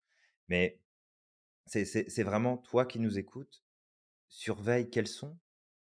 [0.49, 0.81] Mais
[1.67, 3.63] c'est vraiment toi qui nous écoutes,
[4.29, 5.39] surveille quelles sont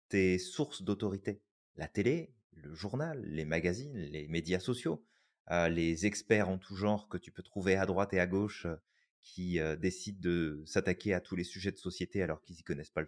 [0.08, 1.40] tes sources d'autorité.
[1.76, 5.06] La télé, le journal, les magazines, les médias sociaux,
[5.52, 8.66] euh, les experts en tout genre que tu peux trouver à droite et à gauche
[8.66, 8.74] euh,
[9.22, 12.90] qui euh, décident de s'attaquer à tous les sujets de société alors qu'ils n'y connaissent
[12.90, 13.02] pas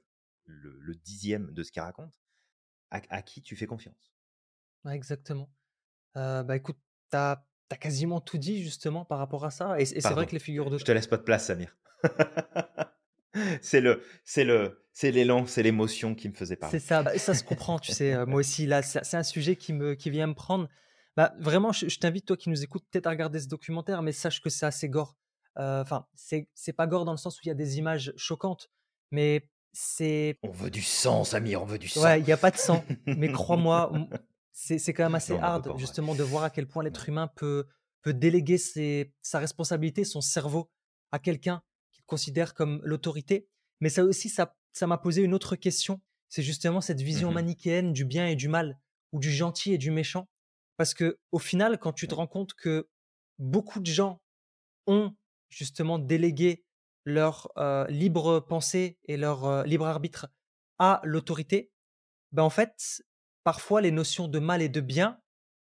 [0.47, 2.17] le, dixième de ce qu'ils racontent.
[2.91, 4.15] À, qui tu fais confiance?
[4.89, 5.51] Exactement.
[6.15, 6.79] bah écoute,
[7.11, 7.45] tu as,
[7.81, 9.81] quasiment tout dit justement par rapport à ça.
[9.81, 10.79] Et, c'est vrai que les figures de...
[10.79, 11.77] Je te laisse pas de place, Samir.
[13.63, 16.79] c'est le, c'est le, c'est l'élan, c'est l'émotion qui me faisait parler.
[16.79, 18.25] C'est ça, bah, ça se comprend, tu sais.
[18.27, 20.69] moi aussi, là, c'est un sujet qui me, qui vient me prendre.
[21.17, 24.41] Bah, vraiment, je, t'invite, toi qui nous écoutes, peut-être à regarder ce documentaire, mais sache
[24.41, 25.17] que c'est assez gore.
[25.57, 28.71] Enfin, c'est, c'est pas gore dans le sens où il y a des images choquantes,
[29.11, 30.39] mais c'est.
[30.43, 32.03] On veut du sang, Samir, on veut du sang.
[32.03, 33.93] Ouais, il n'y a pas de sang, mais crois-moi,
[34.53, 37.67] c'est, quand même assez hard, justement, de voir à quel point l'être humain peut,
[38.03, 40.71] peut déléguer ses, sa responsabilité, son cerveau
[41.13, 41.63] à quelqu'un
[42.07, 43.49] considère comme l'autorité.
[43.81, 46.01] Mais ça aussi, ça, ça m'a posé une autre question.
[46.29, 48.79] C'est justement cette vision mmh manichéenne du bien et du mal,
[49.13, 50.29] ou du gentil et du méchant.
[50.77, 52.89] Parce que au final, quand tu te rends compte que
[53.39, 54.21] beaucoup de gens
[54.87, 55.15] ont
[55.55, 56.65] justement délégué
[57.05, 60.29] leur euh, libre pensée et leur euh, libre arbitre
[60.79, 61.71] à l'autorité,
[62.33, 63.03] ben en fait,
[63.45, 65.21] parfois les notions de mal et de bien,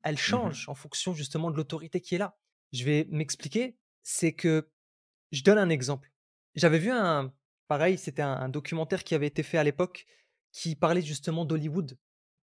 [0.02, 2.36] elles mmh changent en fonction justement de l'autorité qui est là.
[2.72, 3.76] Je vais m'expliquer.
[4.02, 4.70] C'est que
[5.32, 6.12] je donne un exemple.
[6.54, 7.34] J'avais vu un,
[7.68, 10.06] pareil, c'était un, documentaire qui avait été fait à l'époque
[10.52, 11.98] qui parlait justement d'Hollywood.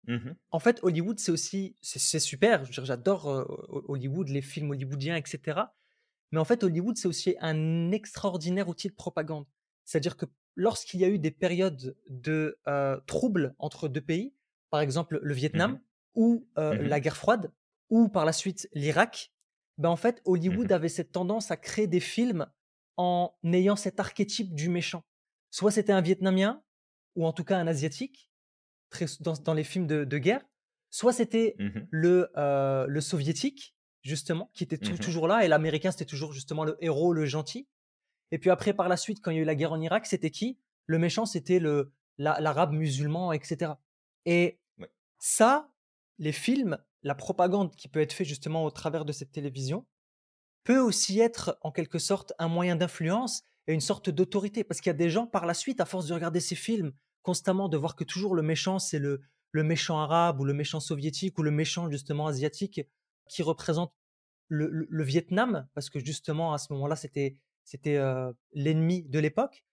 [0.07, 2.63] Mmh en fait, Hollywood, c'est aussi, c'est super.
[2.65, 3.25] J'adore
[3.87, 5.61] Hollywood, les films hollywoodiens, etc.
[6.35, 9.45] Mais en fait, Hollywood, c'est aussi un extraordinaire outil de propagande.
[9.85, 10.25] C'est-à-dire que
[10.57, 12.59] lorsqu'il y a eu des périodes de
[13.07, 14.35] troubles entre deux pays,
[14.69, 15.79] par exemple le mmh Vietnam
[16.13, 17.53] ou mmh la guerre froide,
[17.89, 19.31] ou par la suite l'Irak,
[19.77, 22.47] ben en fait, Hollywood avait cette tendance à créer des films
[22.97, 25.05] en ayant cet archétype du méchant.
[25.51, 26.61] Soit c'était un Vietnamien,
[27.15, 28.29] ou en tout cas un Asiatique,
[28.89, 30.45] très, dans, les films de, guerre,
[30.89, 33.74] soit c'était mmh le, euh, le Soviétique,
[34.05, 37.67] justement, qui était mmh toujours là, et l'Américain, c'était toujours justement le héros, le gentil.
[38.31, 40.05] Et puis après, par la suite, quand il y a eu la guerre en Irak,
[40.05, 40.59] c'était qui?
[40.85, 43.73] Le méchant, c'était le l'arabe musulman, etc.
[44.25, 44.59] Et
[45.17, 45.69] ça,
[46.17, 49.85] les films, la propagande qui peut être faite justement au travers de cette télévision,
[50.63, 54.63] peut aussi être en quelque sorte un moyen d'influence et une sorte d'autorité.
[54.63, 56.93] Parce qu'il y a des gens par la suite, à force de regarder ces films
[57.21, 60.79] constamment, de voir que toujours le méchant, c'est le, le méchant arabe ou le méchant
[60.79, 62.81] soviétique ou le méchant justement asiatique
[63.29, 63.93] qui représente
[64.47, 69.65] le, le- Vietnam, parce que justement à ce moment-là c'était c'était euh, l'ennemi de l'époque,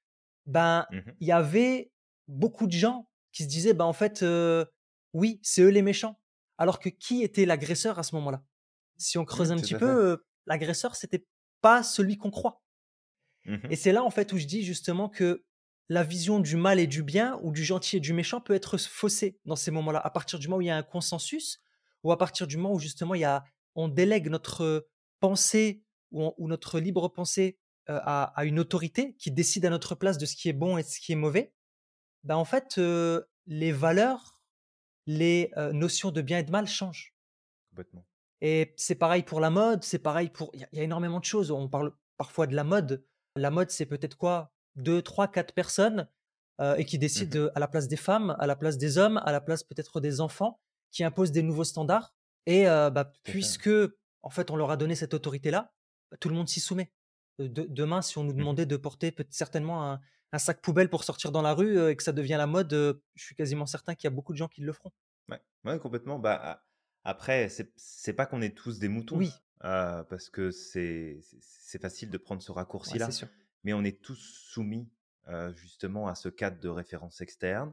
[0.47, 1.93] ben Mmh il y avait
[2.29, 4.65] beaucoup de gens qui se disaient ben en fait euh,
[5.15, 6.21] oui c'est eux les méchants,
[6.59, 8.45] alors que qui était l'agresseur à ce moment-là?
[8.99, 11.27] Si on creuse Mmh, un petit peu, euh, l'agresseur c'était
[11.63, 12.63] pas celui qu'on croit.
[13.45, 15.45] Mmh Et c'est là en fait où je dis justement que
[15.89, 18.79] la vision du mal et du bien ou du gentil et du méchant peut être
[18.79, 19.99] faussée dans ces moments-là.
[19.99, 21.61] À partir du moment où il y a un consensus
[22.05, 24.89] ou à partir du moment où justement il y a, on délègue notre
[25.21, 27.59] pensée ou, on- ou notre libre pensée
[27.91, 30.77] euh, à, à une autorité qui décide à notre place de ce qui est bon
[30.79, 31.53] et de ce qui est mauvais,
[32.25, 34.41] ben en fait euh, les valeurs,
[35.07, 37.15] les euh, notions de bien et de mal changent.
[37.71, 38.07] Complètement.
[38.41, 40.51] Et c'est pareil pour la mode, c'est pareil pour.
[40.55, 41.51] Il y, a il y a énormément de choses.
[41.51, 43.05] On parle parfois de la mode.
[43.37, 44.53] La mode, c'est peut-être quoi?
[44.77, 46.09] Deux, trois, quatre personnes
[46.77, 49.21] et qui décident Mmh de- à la place des femmes, à la place des hommes,
[49.25, 50.61] à la place peut-être des enfants,
[50.93, 52.15] qui imposent des nouveaux standards.
[52.47, 53.71] Et euh, bah, puisque,
[54.23, 55.73] en fait, on leur a donné cette autorité-là,
[56.11, 56.93] bah, tout le monde s'y soumet.
[57.41, 60.01] Euh, de- demain, si on nous Mmh demandait de porter certainement un,
[60.33, 62.73] un sac poubelle pour sortir dans la rue euh, et que ça devient la mode,
[62.75, 64.93] euh, je suis quasiment certain qu'il y a beaucoup de gens qui le feront.
[65.29, 66.19] Ouais, ouais, complètement.
[66.19, 66.63] Bah,
[67.05, 71.21] après, c'est pas qu'on est tous des moutons, Oui, parce que c'est
[71.81, 73.09] facile de prendre ce raccourci-là,
[73.65, 74.89] mais on est tous soumis
[75.55, 77.73] justement à ce cadre de référence externe,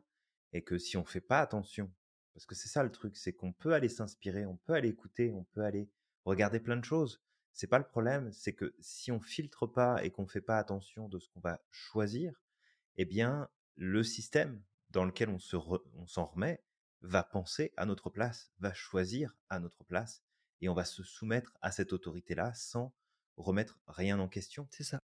[0.54, 1.92] et que si on fait pas attention,
[2.34, 5.32] parce que c'est ça le truc, c'est qu'on peut aller s'inspirer, on peut aller écouter,
[5.32, 5.90] on peut aller
[6.26, 7.22] regarder plein de choses.
[7.54, 11.10] C'est pas le problème, c'est que si on filtre pas et qu'on fait pas attention
[11.10, 12.42] de ce qu'on va choisir,
[12.98, 16.64] eh bien, le système dans lequel on se re- on s'en remet
[17.02, 20.24] va penser à notre place, va choisir à notre place,
[20.62, 22.94] et on va se soumettre à cette autorité-là sans
[23.38, 24.68] remettre rien en question.
[24.70, 25.00] C'est ça.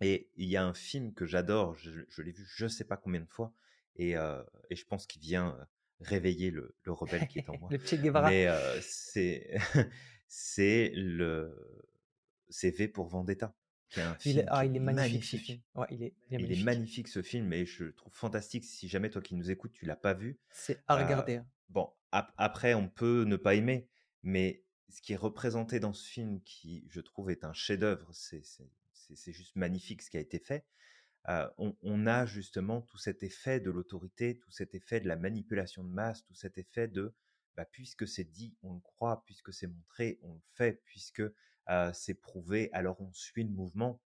[0.00, 2.96] Et il y a un film que j'adore, je, je l'ai vu je sais pas
[2.96, 3.52] combien de fois,
[3.96, 5.56] et, euh, et je pense qu'il vient
[6.00, 7.68] réveiller le, le rebelle qui est en moi.
[7.70, 8.28] Le Che Guevara.
[8.30, 9.56] Mais euh, c'est
[10.28, 11.54] c'est le
[12.48, 13.54] c'est V pour Vendetta,
[13.90, 15.60] qui est un Il est, ah, il est magnifique ce film.
[15.74, 17.08] Ouais, il est, il est Il est magnifique.
[17.08, 18.64] ce film et je le trouve fantastique.
[18.64, 21.36] Si jamais toi qui nous écoutes, tu l'as pas vu, C'est à regarder.
[21.36, 21.46] hein.
[21.70, 23.88] bon, ap- après on peut ne pas aimer,
[24.22, 28.42] mais ce qui est représenté dans ce film, qui je trouve est un chef-d'œuvre, c'est
[29.32, 30.64] juste magnifique ce qui a été fait.
[31.28, 35.16] Euh, on, on a justement tout cet effet de l'autorité, tout cet effet de la
[35.16, 37.14] manipulation de masse, tout cet effet de
[37.56, 41.22] bah, puisque c'est dit, on le croit, puisque c'est montré, on le fait, puisque
[41.68, 44.00] euh, c'est prouvé, alors on suit le mouvement.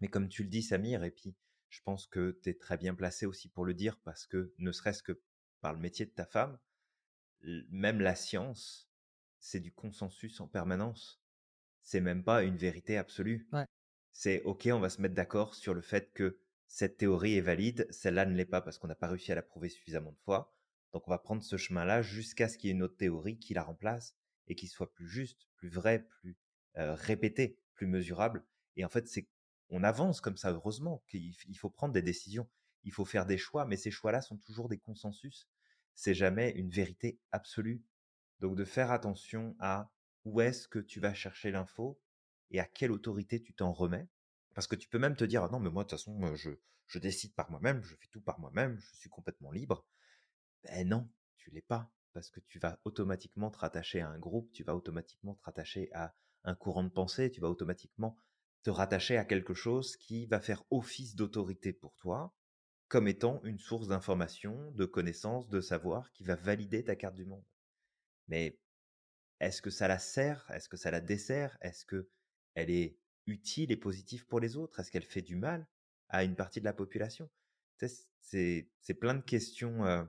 [0.00, 1.36] Mais comme tu le dis, Samir, et puis
[1.68, 4.72] je pense que tu es très bien placé aussi pour le dire, parce que ne
[4.72, 5.20] serait-ce que
[5.60, 6.58] par le métier de ta femme,
[7.42, 8.88] même la science,
[9.38, 11.22] c'est du consensus en permanence.
[11.82, 13.46] C'est même pas une vérité absolue.
[13.52, 13.66] Ouais,
[14.12, 16.38] C'est OK, on va se mettre d'accord sur le fait que
[16.74, 19.42] cette théorie est valide, celle-là ne l'est pas parce qu'on n'a pas réussi à la
[19.42, 20.52] prouver suffisamment de fois.
[20.92, 23.54] Donc on va prendre ce chemin-là jusqu'à ce qu'il y ait une autre théorie qui
[23.54, 24.16] la remplace
[24.48, 26.36] et qui soit plus juste, plus vrai, plus
[26.78, 28.44] euh, répété, plus mesurable.
[28.74, 29.28] Et en fait, c'est
[29.68, 32.48] on avance comme ça, heureusement, qu'il faut prendre des décisions,
[32.82, 35.48] il faut faire des choix, mais ces choix-là sont toujours des consensus.
[35.94, 37.84] C'est jamais une vérité absolue.
[38.40, 39.92] Donc de faire attention à
[40.24, 42.00] où est-ce que tu vas chercher l'info
[42.50, 44.08] et à quelle autorité tu t'en remets.
[44.54, 46.50] Parce que tu peux même te dire, ah non, mais moi, de toute façon, je,
[46.86, 49.84] je décide par moi-même, je fais tout par moi-même, je suis complètement libre.
[50.62, 51.90] Ben non, tu l'es pas.
[52.12, 55.90] Parce que tu vas automatiquement te rattacher à un groupe, tu vas automatiquement te rattacher
[55.92, 56.14] à
[56.44, 58.16] un courant de pensée, tu vas automatiquement
[58.62, 62.32] te rattacher à quelque chose qui va faire office d'autorité pour toi,
[62.88, 67.24] comme étant une source d'information, de connaissances, de savoir qui va valider ta carte du
[67.24, 67.44] monde.
[68.28, 68.58] Mais
[69.40, 70.48] est-ce que ça la sert?
[70.50, 71.58] Est-ce que ça la dessert?
[71.60, 72.08] Est-ce que
[72.54, 74.80] elle est utile et positive pour les autres?
[74.80, 75.66] Est-ce qu'elle fait du mal
[76.08, 77.30] à une partie de la population?
[78.20, 80.08] C'est plein de questions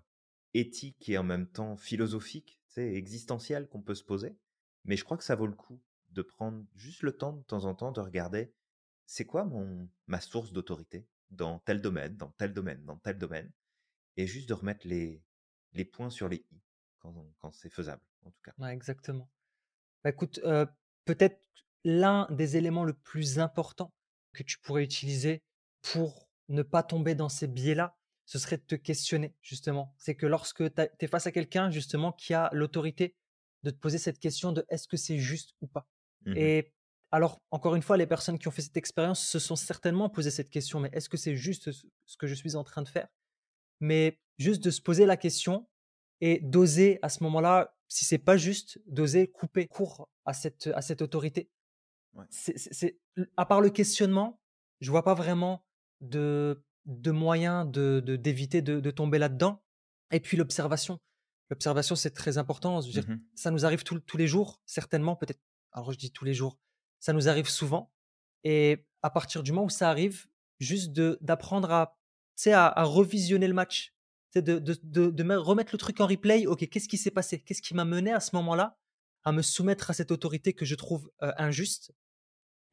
[0.54, 4.36] éthiques et en même temps philosophiques, existentielles qu'on peut se poser.
[4.84, 7.66] Mais je crois que ça vaut le coup de prendre juste le temps de temps
[7.66, 8.54] en temps de regarder
[9.06, 13.52] c'est quoi mon ma source d'autorité dans tel domaine, dans tel domaine, dans tel domaine,
[14.18, 15.22] et juste de remettre les
[15.74, 16.62] les points sur les i
[17.00, 18.70] quand, quand c'est faisable, en tout cas.
[18.70, 19.28] exactement.
[20.04, 20.40] Bah, écoute,
[21.06, 21.42] peut-être
[21.86, 23.94] l'un des éléments le plus important
[24.34, 25.42] que tu pourrais utiliser
[25.82, 29.94] pour ne pas tomber dans ces biais-là, ce serait de te questionner, justement.
[29.98, 33.16] C'est que lorsque tu es face à quelqu'un, justement, qui a l'autorité
[33.64, 35.88] de te poser cette question de est-ce que c'est juste ou pas?
[36.26, 36.74] Mmh Et
[37.12, 40.32] alors, encore une fois, les personnes qui ont fait cette expérience se sont certainement posé
[40.32, 43.08] cette question, mais est-ce que c'est juste ce que je suis en train de faire?
[43.80, 45.68] Mais juste de se poser la question
[46.20, 50.82] et d'oser à ce moment-là, si c'est pas juste, d'oser couper court à cette, à
[50.82, 51.50] cette autorité.
[52.16, 52.26] Ouais.
[52.30, 53.00] C'est,
[53.38, 54.40] à part le questionnement,
[54.82, 55.66] je vois pas vraiment
[56.02, 59.64] de, de moyen de, d'éviter de, de tomber là-dedans.
[60.12, 61.00] Et puis l'observation.
[61.50, 62.82] L'observation, c'est très important.
[62.82, 65.42] Je veux dire, Mmh ça nous arrive tous tous les jours, certainement, peut-être.
[65.74, 66.58] Alors, je dis tous les jours,
[67.00, 67.92] ça nous arrive souvent.
[68.44, 70.26] Et à partir du moment où ça arrive,
[70.60, 70.92] juste
[71.22, 71.98] d'apprendre à,
[72.48, 73.94] à, à revisionner le match,
[74.36, 76.46] de, de, de, de me- remettre le truc en replay.
[76.46, 77.42] Ok, qu'est-ce qui s'est passé?
[77.42, 78.78] Qu'est-ce qui m'a mené à ce moment-là
[79.24, 81.92] à me soumettre à cette autorité que je trouve euh, injuste?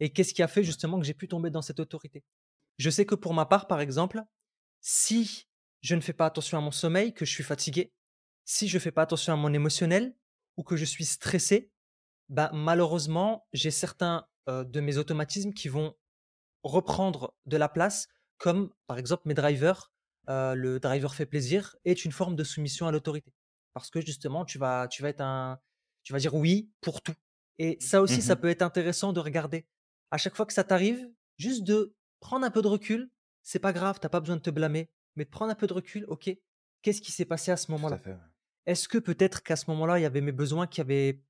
[0.03, 2.25] Et qu'est-ce qui a fait justement que j'ai pu tomber dans cette autorité?
[2.79, 4.23] Je sais que pour ma part, par exemple,
[4.81, 5.49] si
[5.83, 7.93] je ne fais pas attention à mon sommeil, que je suis fatigué,
[8.45, 10.17] si je fais pas attention à mon émotionnel
[10.57, 11.73] ou que je suis stressé,
[12.29, 15.97] bah, malheureusement, j'ai certains euh, de mes automatismes qui vont
[16.63, 19.93] reprendre de la place, comme par exemple mes drivers.
[20.31, 23.33] euh, le driver fait plaisir est une forme de soumission à l'autorité.
[23.75, 25.61] Parce que justement, tu vas, tu vas être un,
[26.05, 27.15] tu vas dire oui pour tout.
[27.59, 29.67] Et ça aussi, ça Mmh peut être intéressant de regarder.
[30.13, 33.11] À chaque fois que ça t'arrive, juste de prendre un peu de recul.
[33.43, 35.73] C'est pas grave, t'as pas besoin de te blâmer, mais de prendre un peu de
[35.73, 36.05] recul.
[36.07, 36.31] Ok,
[36.83, 38.05] qu'est-ce qui s'est passé à ce moment-là?
[38.07, 38.17] ouais.
[38.67, 41.25] Est-ce que peut-être qu'à ce moment-là, il y avait mes besoins qui avaient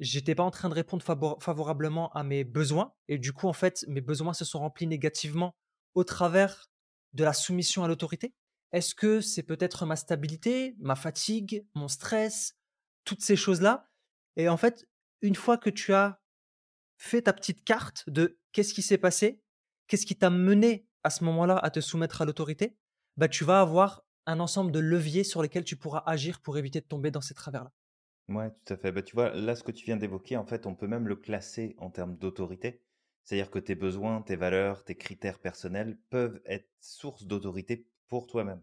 [0.00, 3.52] j'étais pas en train de répondre favor- favorablement à mes besoins et du coup en
[3.52, 5.56] fait mes besoins se sont remplis négativement
[5.94, 6.66] au travers
[7.14, 8.34] de la soumission à l'autorité?
[8.72, 12.56] Est-ce que c'est peut-être ma stabilité, ma fatigue, mon stress,
[13.04, 13.88] toutes ces choses-là?
[14.36, 14.86] Et en fait,
[15.22, 16.20] une fois que tu as
[16.98, 19.42] fait ta petite carte de qu'est-ce qui s'est passé,
[19.86, 22.76] qu'est-ce qui t'a mené à ce moment-là à te soumettre à l'autorité,
[23.16, 26.80] bah tu vas avoir un ensemble de leviers sur lesquels tu pourras agir pour éviter
[26.80, 27.72] de tomber dans ces travers-là.
[28.28, 28.92] Ouais, tout à fait.
[28.92, 31.16] Bah, tu vois, là, ce que tu viens d'évoquer, en fait, on peut même le
[31.16, 32.82] classer en termes d'autorité.
[33.24, 38.62] C'est-à-dire que tes besoins, tes valeurs, tes critères personnels peuvent être source d'autorité pour toi-même.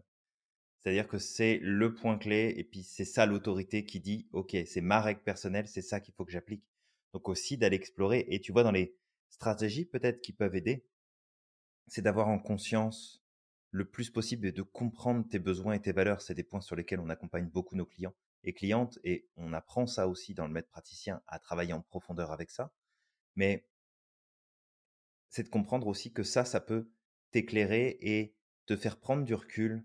[0.80, 4.82] C'est-à-dire que c'est le point clé et puis c'est ça l'autorité qui dit, OK, c'est
[4.82, 6.64] ma règle personnelle, c'est ça qu'il faut que j'applique.
[7.12, 8.26] Donc aussi d'aller explorer.
[8.28, 8.96] Et tu vois, dans les
[9.28, 10.84] stratégies peut-être qui peuvent aider,
[11.86, 13.22] c'est d'avoir en conscience
[13.70, 16.22] le plus possible et de comprendre tes besoins et tes valeurs.
[16.22, 19.86] C'est des points sur lesquels on accompagne beaucoup nos clients et clientes et on apprend
[19.86, 22.72] ça aussi dans le maître praticien à travailler en profondeur avec ça.
[23.34, 23.66] Mais
[25.28, 26.90] c'est de comprendre aussi que ça, ça peut
[27.30, 28.34] t'éclairer et
[28.66, 29.84] te faire prendre du recul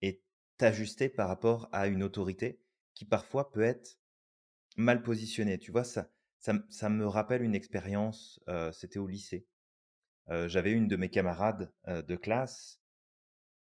[0.00, 0.22] et
[0.58, 2.60] t'ajuster par rapport à une autorité
[2.94, 3.98] qui parfois peut être
[4.76, 5.58] mal positionnée.
[5.58, 6.10] Tu vois, ça,
[6.42, 8.40] ça, me rappelle une expérience,
[8.72, 9.46] c'était au lycée.
[10.28, 12.80] J'avais une de mes camarades de classe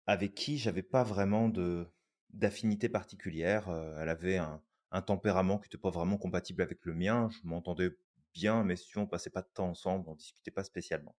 [0.08, 1.88] avec qui j'avais pas vraiment de
[2.32, 3.70] d'affinité particulière.
[4.00, 7.30] Elle avait un, un tempérament qui n'était pas vraiment compatible avec le mien.
[7.30, 7.92] Je m'entendais
[8.34, 11.16] bien, mais si on passait pas de temps ensemble, on discutait pas spécialement.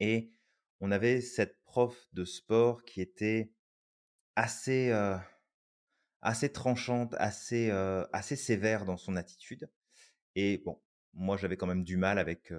[0.00, 0.32] Et
[0.80, 3.52] on avait cette prof de sport qui était
[4.36, 4.90] assez
[6.22, 7.70] assez tranchante, assez
[8.12, 9.70] assez sévère dans son attitude.
[10.34, 10.80] Et bon,
[11.14, 12.52] moi j'avais quand même du mal avec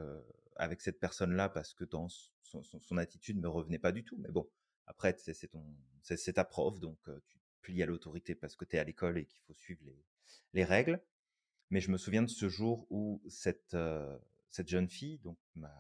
[0.56, 4.18] avec cette personne-là parce que dans son, son, son attitude me revenait pas du tout.
[4.18, 4.50] Mais bon,
[4.88, 5.64] après c'est ton
[6.02, 9.26] c'est ta prof, donc tu plies à l'autorité parce que tu es à l'école et
[9.26, 10.04] qu'il faut suivre les
[10.54, 11.02] les règles.
[11.70, 14.18] Mais je me souviens de ce jour où cette euh,
[14.50, 15.74] cette jeune fille, donc ma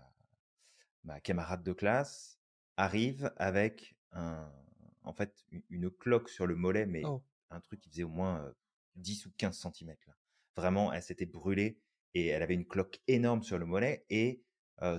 [1.03, 2.39] ma camarade de classe,
[2.77, 4.51] arrive avec un
[5.03, 8.43] en fait une cloque sur le mollet, mais Oh, un truc qui faisait au moins
[8.43, 8.51] euh,
[8.95, 10.15] 10 ou 15 centimètres là.
[10.55, 11.77] Vraiment, elle s'était brûlée
[12.15, 14.41] et elle avait une cloque énorme sur le mollet et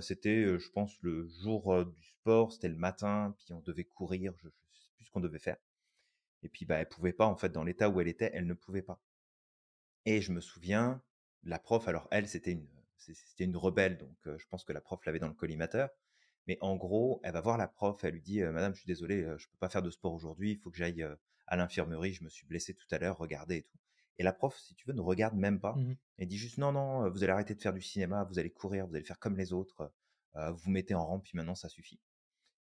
[0.01, 4.47] c'était, je pense, le jour du sport, c'était le matin, puis on devait courir, je,
[4.71, 5.57] je sais plus ce qu'on devait faire.
[6.43, 8.53] Et puis bah elle pouvait pas en fait dans l'état où elle était, elle ne
[8.53, 9.01] pouvait pas.
[10.05, 11.01] Et je me souviens,
[11.43, 15.05] la prof, alors elle, c'était une, c'était une rebelle, donc je pense que la prof
[15.05, 15.89] l'avait dans le collimateur.
[16.47, 19.23] Mais en gros, elle va voir la prof, elle lui dit, Madame, je suis désolé,
[19.37, 21.05] je peux pas faire de sport aujourd'hui, il faut que j'aille
[21.45, 23.77] à l'infirmerie, je me suis blessé tout à l'heure, regardez et tout.
[24.19, 25.75] Et la prof, si tu veux, ne regarde même pas.
[25.75, 25.95] mhm.
[26.17, 28.87] Elle dit juste, non, non, vous allez arrêter de faire du cinéma, vous allez courir,
[28.87, 29.91] vous allez faire comme les autres,
[30.35, 31.99] euh, vous vous mettez en rang, puis maintenant ça suffit.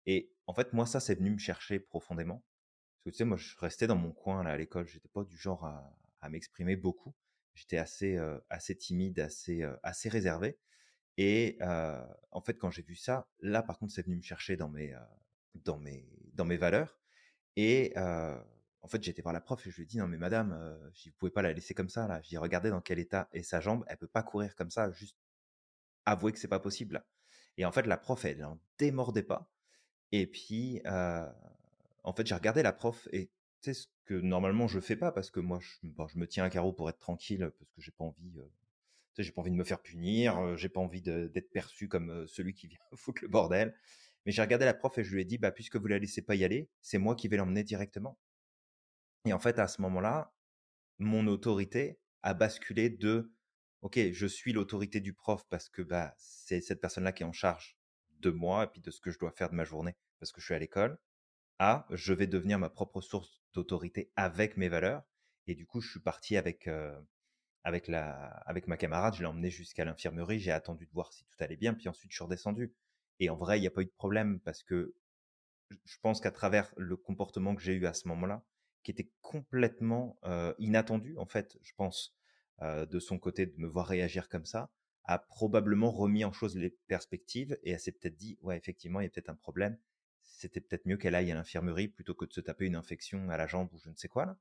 [0.06, 2.44] Et en fait, moi, ça, c'est venu me chercher profondément.
[3.04, 4.88] Parce que tu sais, moi, je restais dans mon coin là à l'école.
[4.88, 7.14] J'étais pas du genre à, à m'exprimer beaucoup.
[7.54, 10.60] J'étais assez, euh, assez timide, assez, euh, assez réservé.
[11.18, 14.58] Et euh, en fait, quand j'ai vu ça, là, par contre, c'est venu me chercher
[14.58, 15.00] dans mes, euh,
[15.56, 17.00] dans mes, dans mes valeurs.
[17.56, 17.94] Et
[18.86, 20.78] en fait, j'étais voir la prof et je lui ai dit non mais madame, euh,
[20.94, 22.22] je dis, vous pouvez pas la laisser comme ça là.
[22.22, 23.84] J'ai regardé dans quel état est sa jambe.
[23.88, 24.92] Elle peut pas courir comme ça.
[24.92, 25.18] Juste
[26.06, 27.04] avouer que c'est pas possible.
[27.58, 29.50] Et en fait, la prof, elle en démordait pas.
[30.12, 31.26] Et puis, heu,
[32.04, 33.32] en fait, j'ai regardé la prof et
[33.62, 36.74] sais ce que normalement je fais pas parce que moi je me tiens à carreau
[36.74, 38.40] pour être tranquille, parce que j'ai pas envie,
[39.16, 42.54] sais, j'ai pas envie de me faire punir, j'ai pas envie d'être perçu comme, celui
[42.54, 43.76] qui vient foutre le bordel.
[44.26, 46.22] Mais j'ai regardé la prof et je lui ai dit: «Bah, puisque vous la laissez
[46.22, 48.18] pas y aller, c'est moi qui vais l'emmener directement»
[49.26, 50.34] et en fait, à ce moment-là,
[51.00, 53.34] mon autorité a basculé de:
[53.82, 57.34] «OK, je suis l'autorité du prof parce que, bah, c'est cette personne-là qui est en
[57.34, 57.78] charge
[58.20, 60.42] de moi et puis de ce que je dois faire de ma journée parce que
[60.42, 61.00] je suis à l'école»
[61.60, 65.04] à je vais devenir ma propre source d'autorité avec mes valeurs
[65.48, 67.00] Et du coup, je suis parti avec, euh,
[67.64, 68.14] avec, la,
[68.48, 71.58] avec ma camarade, je l'ai emmené jusqu'à l'infirmerie, j'ai attendu de voir si tout allait
[71.58, 72.74] bien, puis ensuite je suis redescendu.
[73.20, 74.96] Et en vrai, il n'y a pas eu de problème parce que
[75.86, 78.44] je pense qu'à travers le comportement que j'ai eu à ce moment-là,
[78.86, 80.18] qui était complètement
[80.60, 82.16] inattendu, en fait, je pense,
[82.62, 84.72] de son côté, de me voir réagir comme ça,
[85.04, 89.04] a probablement remis en chose les perspectives et elle s'est peut-être dit, ouais, effectivement, il
[89.04, 89.78] y a peut-être un problème.
[90.22, 93.38] C'était peut-être mieux qu'elle aille à l'infirmerie plutôt que de se taper une infection à
[93.38, 94.38] la jambe ou je ne sais quoi,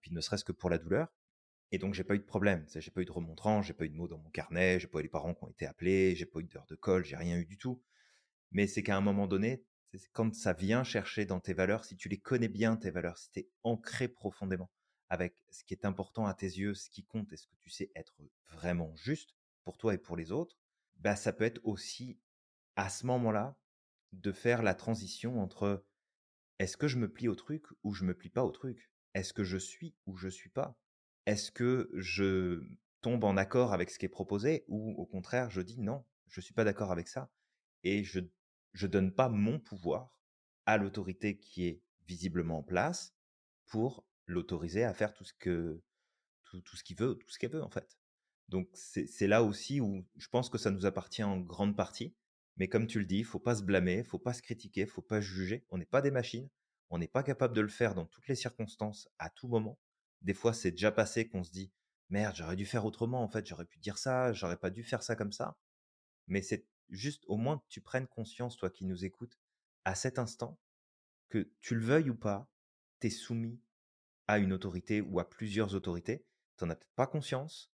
[0.00, 1.08] puis ne serait-ce que pour la douleur.
[1.70, 2.64] Et donc, j'ai pas eu de problème.
[2.74, 5.00] J'ai pas eu de remontrant, j'ai pas eu de mots dans mon carnet, j'ai pas
[5.00, 7.36] eu les parents qui ont été appelés, j'ai pas eu d'heure de colle, j'ai rien
[7.36, 7.82] eu du tout.
[8.52, 9.64] Mais c'est qu'à un moment donné,
[10.12, 13.30] quand ça vient chercher dans tes valeurs, si tu les connais bien, tes valeurs, si
[13.30, 14.70] tu es ancré profondément
[15.08, 17.70] avec ce qui est important à tes yeux, ce qui compte et ce que tu
[17.70, 18.16] sais être
[18.50, 19.34] vraiment juste
[19.64, 20.58] pour toi et pour les autres,
[20.96, 22.18] bah, ça peut être aussi
[22.76, 23.58] à ce moment-là
[24.12, 25.84] de faire la transition entre
[26.58, 28.90] est-ce que je me plie au truc ou je me plie pas au truc?
[29.14, 30.78] Est-ce que je suis ou je suis pas?
[31.26, 32.62] Est-ce que je
[33.00, 36.40] tombe en accord avec ce qui est proposé ou au contraire je dis non, je
[36.40, 37.30] suis pas d'accord avec ça
[37.84, 38.20] et je
[38.72, 40.18] je donne pas mon pouvoir
[40.66, 43.14] à l'autorité qui est visiblement en place
[43.66, 45.82] pour l'autoriser à faire tout ce que
[46.44, 47.98] tout, ce qu'il veut, tout ce qu'elle veut en fait.
[48.48, 52.14] Donc c'est là aussi où je pense que ça nous appartient en grande partie.
[52.56, 55.20] Mais comme tu le dis, faut pas se blâmer, faut pas se critiquer, faut pas
[55.20, 55.64] juger.
[55.68, 56.48] On n'est pas des machines.
[56.90, 59.78] On n'est pas capable de le faire dans toutes les circonstances, à tout moment.
[60.22, 61.70] Des fois, c'est déjà passé qu'on se dit
[62.10, 63.22] merde, j'aurais dû faire autrement.
[63.22, 65.58] En fait, j'aurais pu dire ça, j'aurais pas dû faire ça comme ça.
[66.26, 69.38] Mais c'est juste au moins que tu prennes conscience, toi qui nous écoutes,
[69.84, 70.58] à cet instant,
[71.28, 72.50] que tu le veuilles ou pas,
[73.00, 73.60] tu es soumis
[74.26, 76.26] à une autorité ou à plusieurs autorités.
[76.58, 77.72] Tu n'en as peut-être pas conscience,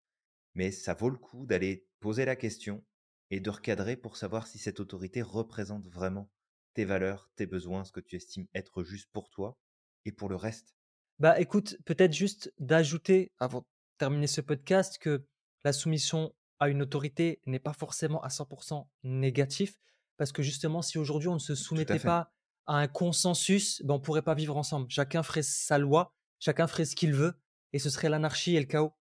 [0.55, 2.85] mais ça vaut le coup d'aller poser la question
[3.31, 6.31] et de recadrer pour savoir si cette autorité représente vraiment
[6.73, 9.57] tes valeurs, tes besoins, ce que tu estimes être juste pour toi
[10.05, 10.75] et pour le reste.
[11.19, 13.65] Bah écoute, peut-être juste d'ajouter, avant de
[13.97, 15.25] terminer ce podcast, que
[15.63, 19.79] la soumission à une autorité n'est pas forcément à 100% négatif,
[20.17, 22.31] parce que justement, si aujourd'hui on ne se soumettait pas
[22.67, 24.89] à un consensus, ben on pourrait pas vivre ensemble.
[24.89, 27.33] Chacun ferait sa loi, chacun ferait ce qu'il veut,
[27.73, 28.93] et ce serait l'anarchie et le chaos.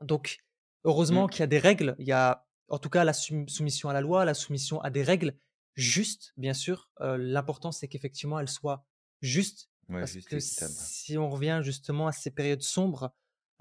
[0.00, 0.38] Donc,
[0.84, 1.30] heureusement mmh.
[1.30, 1.96] qu'il y a des règles.
[1.98, 5.02] Il y a, en tout cas, la soumission à la loi, la soumission à des
[5.02, 5.36] règles
[5.74, 6.88] justes, bien sûr.
[7.00, 8.86] Euh, l'important, c'est qu'effectivement, elles soient
[9.20, 9.68] justes.
[9.88, 13.12] parce que si on revient justement à ces périodes sombres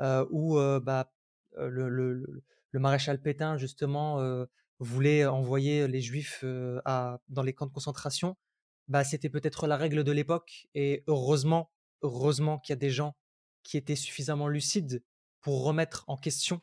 [0.02, 1.12] euh, où euh, bah,
[1.58, 2.44] le, le, le
[2.80, 4.46] maréchal Pétain, justement, euh,
[4.80, 8.36] voulait envoyer les juifs euh, à, dans les camps de concentration,
[8.88, 10.68] bah, c'était peut-être la règle de l'époque.
[10.76, 11.72] Et heureusement,
[12.02, 13.16] heureusement qu'il y a des gens
[13.64, 15.04] qui étaient suffisamment lucides
[15.42, 16.62] pour remettre en question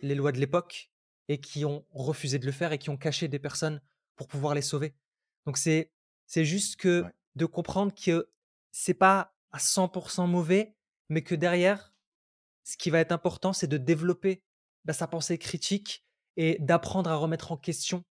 [0.00, 0.90] les lois de l'époque
[1.28, 3.80] et qui ont refusé de le faire et qui ont caché des personnes
[4.16, 4.94] pour pouvoir les sauver.
[5.46, 5.92] Donc c'est
[6.26, 7.04] c'est juste que
[7.36, 8.30] de comprendre que
[8.70, 10.74] c'est pas à 100% mauvais,
[11.08, 11.94] mais que derrière,
[12.64, 14.42] ce qui va être important, c'est de développer
[14.84, 16.04] bah, sa pensée critique
[16.36, 18.04] et d'apprendre à remettre en question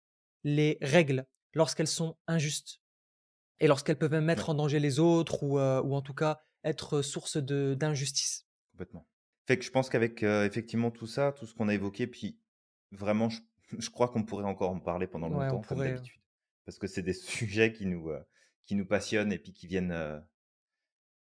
[0.45, 2.81] les règles lorsqu'elles sont injustes
[3.61, 6.43] et lorsqu'elles peuvent même mettre en danger les autres ou, euh, ou en tout cas
[6.65, 8.47] être source d'injustice.
[8.73, 9.07] Complètement.
[9.47, 12.39] Fait que je pense qu'avec euh, effectivement tout ça, tout ce qu'on a évoqué, puis
[12.91, 13.41] vraiment, je,
[13.79, 16.21] je crois qu'on pourrait encore en parler pendant longtemps, comme d'habitude.
[16.65, 18.23] Parce que c'est des sujets qui nous, euh,
[18.67, 20.23] qui nous passionnent et puis qui viennent,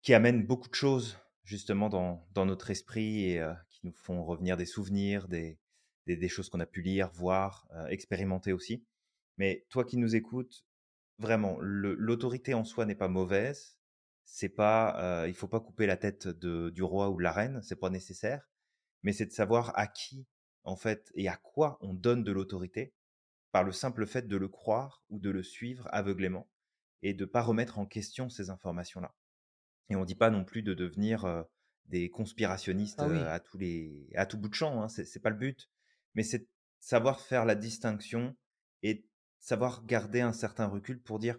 [0.02, 3.40] qui amènent beaucoup de choses justement dans, dans notre esprit et
[3.82, 5.58] nous font revenir des souvenirs, des,
[6.06, 8.84] des, choses qu'on a pu lire, voir, expérimenter aussi.
[9.38, 10.64] Mais toi qui nous écoutes,
[11.18, 13.78] vraiment, l'autorité en soi n'est pas mauvaise.
[14.24, 17.60] C'est pas, il faut pas couper la tête de, du roi ou de la reine,
[17.62, 18.48] c'est pas nécessaire.
[19.02, 20.26] Mais c'est de savoir à qui,
[20.64, 22.94] en fait, et à quoi on donne de l'autorité
[23.52, 26.48] par le simple fait de le croire ou de le suivre aveuglément
[27.02, 29.14] et de pas remettre en question ces informations-là.
[29.90, 31.26] Et on dit pas non plus de devenir
[31.92, 34.82] des conspirationnistes ah à tous les à tout bout de champ.
[34.82, 35.70] Hein, c'est pas le but,
[36.14, 36.48] mais c'est
[36.80, 38.34] savoir faire la distinction
[38.82, 39.06] et
[39.38, 41.38] savoir garder un certain recul pour dire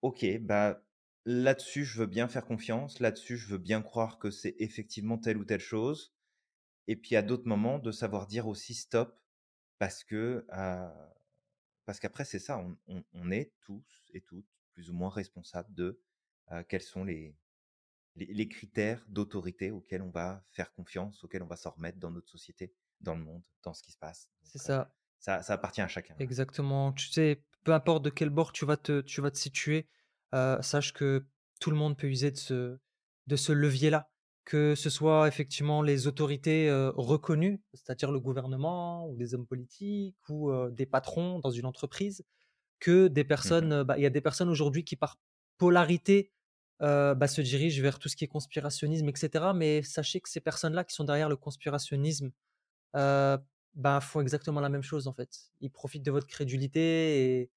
[0.00, 0.82] ok bah
[1.26, 5.36] là-dessus je veux bien faire confiance, là-dessus je veux bien croire que c'est effectivement telle
[5.36, 6.14] ou telle chose.
[6.88, 9.20] Et puis à d'autres moments de savoir dire aussi stop
[9.78, 10.46] parce que
[11.84, 16.00] parce qu'après c'est ça, on, est tous et toutes plus ou moins responsables de
[16.68, 17.36] quels sont les,
[18.16, 22.28] les, critères d'autorité auxquels on va faire confiance, auxquels on va s'en remettre dans notre
[22.28, 24.30] société, dans le monde, dans ce qui se passe.
[24.42, 24.94] C'est ça.
[25.18, 25.42] ça.
[25.42, 26.14] Ça appartient à chacun.
[26.18, 26.92] Exactement.
[26.92, 29.88] Tu sais, peu importe de quel bord tu vas te, tu vas te situer,
[30.32, 31.26] sache que
[31.60, 32.78] tout le monde peut user de ce,
[33.26, 34.08] de ce levier-là.
[34.44, 40.50] Que ce soit effectivement les autorités reconnues, c'est-à-dire le gouvernement ou des hommes politiques ou
[40.70, 42.24] des patrons dans une entreprise,
[42.80, 45.16] que des mmh personnes, bah, il y a des personnes aujourd'hui qui par
[45.56, 46.32] polarité
[46.82, 49.52] euh, bah, se dirigent vers tout ce qui est conspirationnisme, etc.
[49.54, 52.32] Mais sachez que ces personnes-là qui sont derrière le conspirationnisme
[52.96, 53.38] euh,
[53.74, 55.52] bah, font exactement la même chose en fait.
[55.60, 57.50] Ils profitent de votre crédulité et,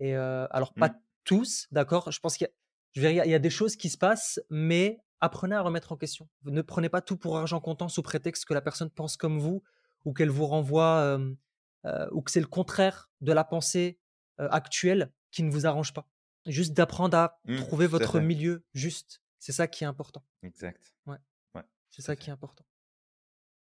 [0.00, 1.00] et euh, alors pas Mmh.
[1.24, 2.10] tous, d'accord.
[2.12, 2.48] Je pense qu'il
[2.96, 6.28] y, a- y des choses qui se passent, mais apprenez à remettre en question.
[6.42, 9.38] Vous ne prenez pas tout pour argent comptant sous prétexte que la personne pense comme
[9.38, 9.62] vous
[10.04, 11.18] ou qu'elle vous renvoie
[12.12, 13.98] ou que c'est le contraire de la pensée
[14.38, 16.08] actuelle qui ne vous arrange pas.
[16.46, 19.22] Juste d'apprendre à Mmh, trouver à votre milieu juste.
[19.38, 20.24] C'est ça qui est important.
[20.42, 20.94] Exact.
[21.06, 21.16] Ouais.
[21.54, 22.64] Ouais, C'est ça qui est important.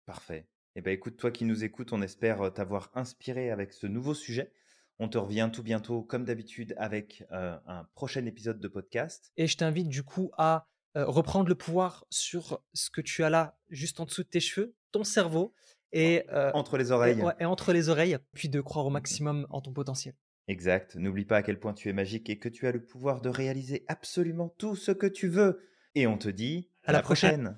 [0.06, 0.48] Parfait.
[0.76, 4.52] Eh ben écoute, toi qui nous écoutes, on espère t'avoir inspiré avec ce nouveau sujet.
[5.00, 9.32] On te revient tout bientôt, comme d'habitude, avec euh, un prochain épisode de podcast.
[9.38, 10.68] Et je t'invite du coup à
[10.98, 14.40] euh, reprendre le pouvoir sur ce que tu as là, juste en dessous de tes
[14.40, 15.54] cheveux, ton cerveau,
[15.92, 17.22] et, euh, Entre les et- oreilles.
[17.22, 20.16] ouais, et entre les oreilles, puis de croire au maximum en ton potentiel.
[20.50, 20.96] Exact.
[20.96, 23.30] N'oublie pas à quel point tu es magique et que tu as le pouvoir de
[23.30, 25.62] réaliser absolument tout ce que tu veux.
[25.94, 27.44] Et on te dit À la prochaine.
[27.44, 27.58] prochaine.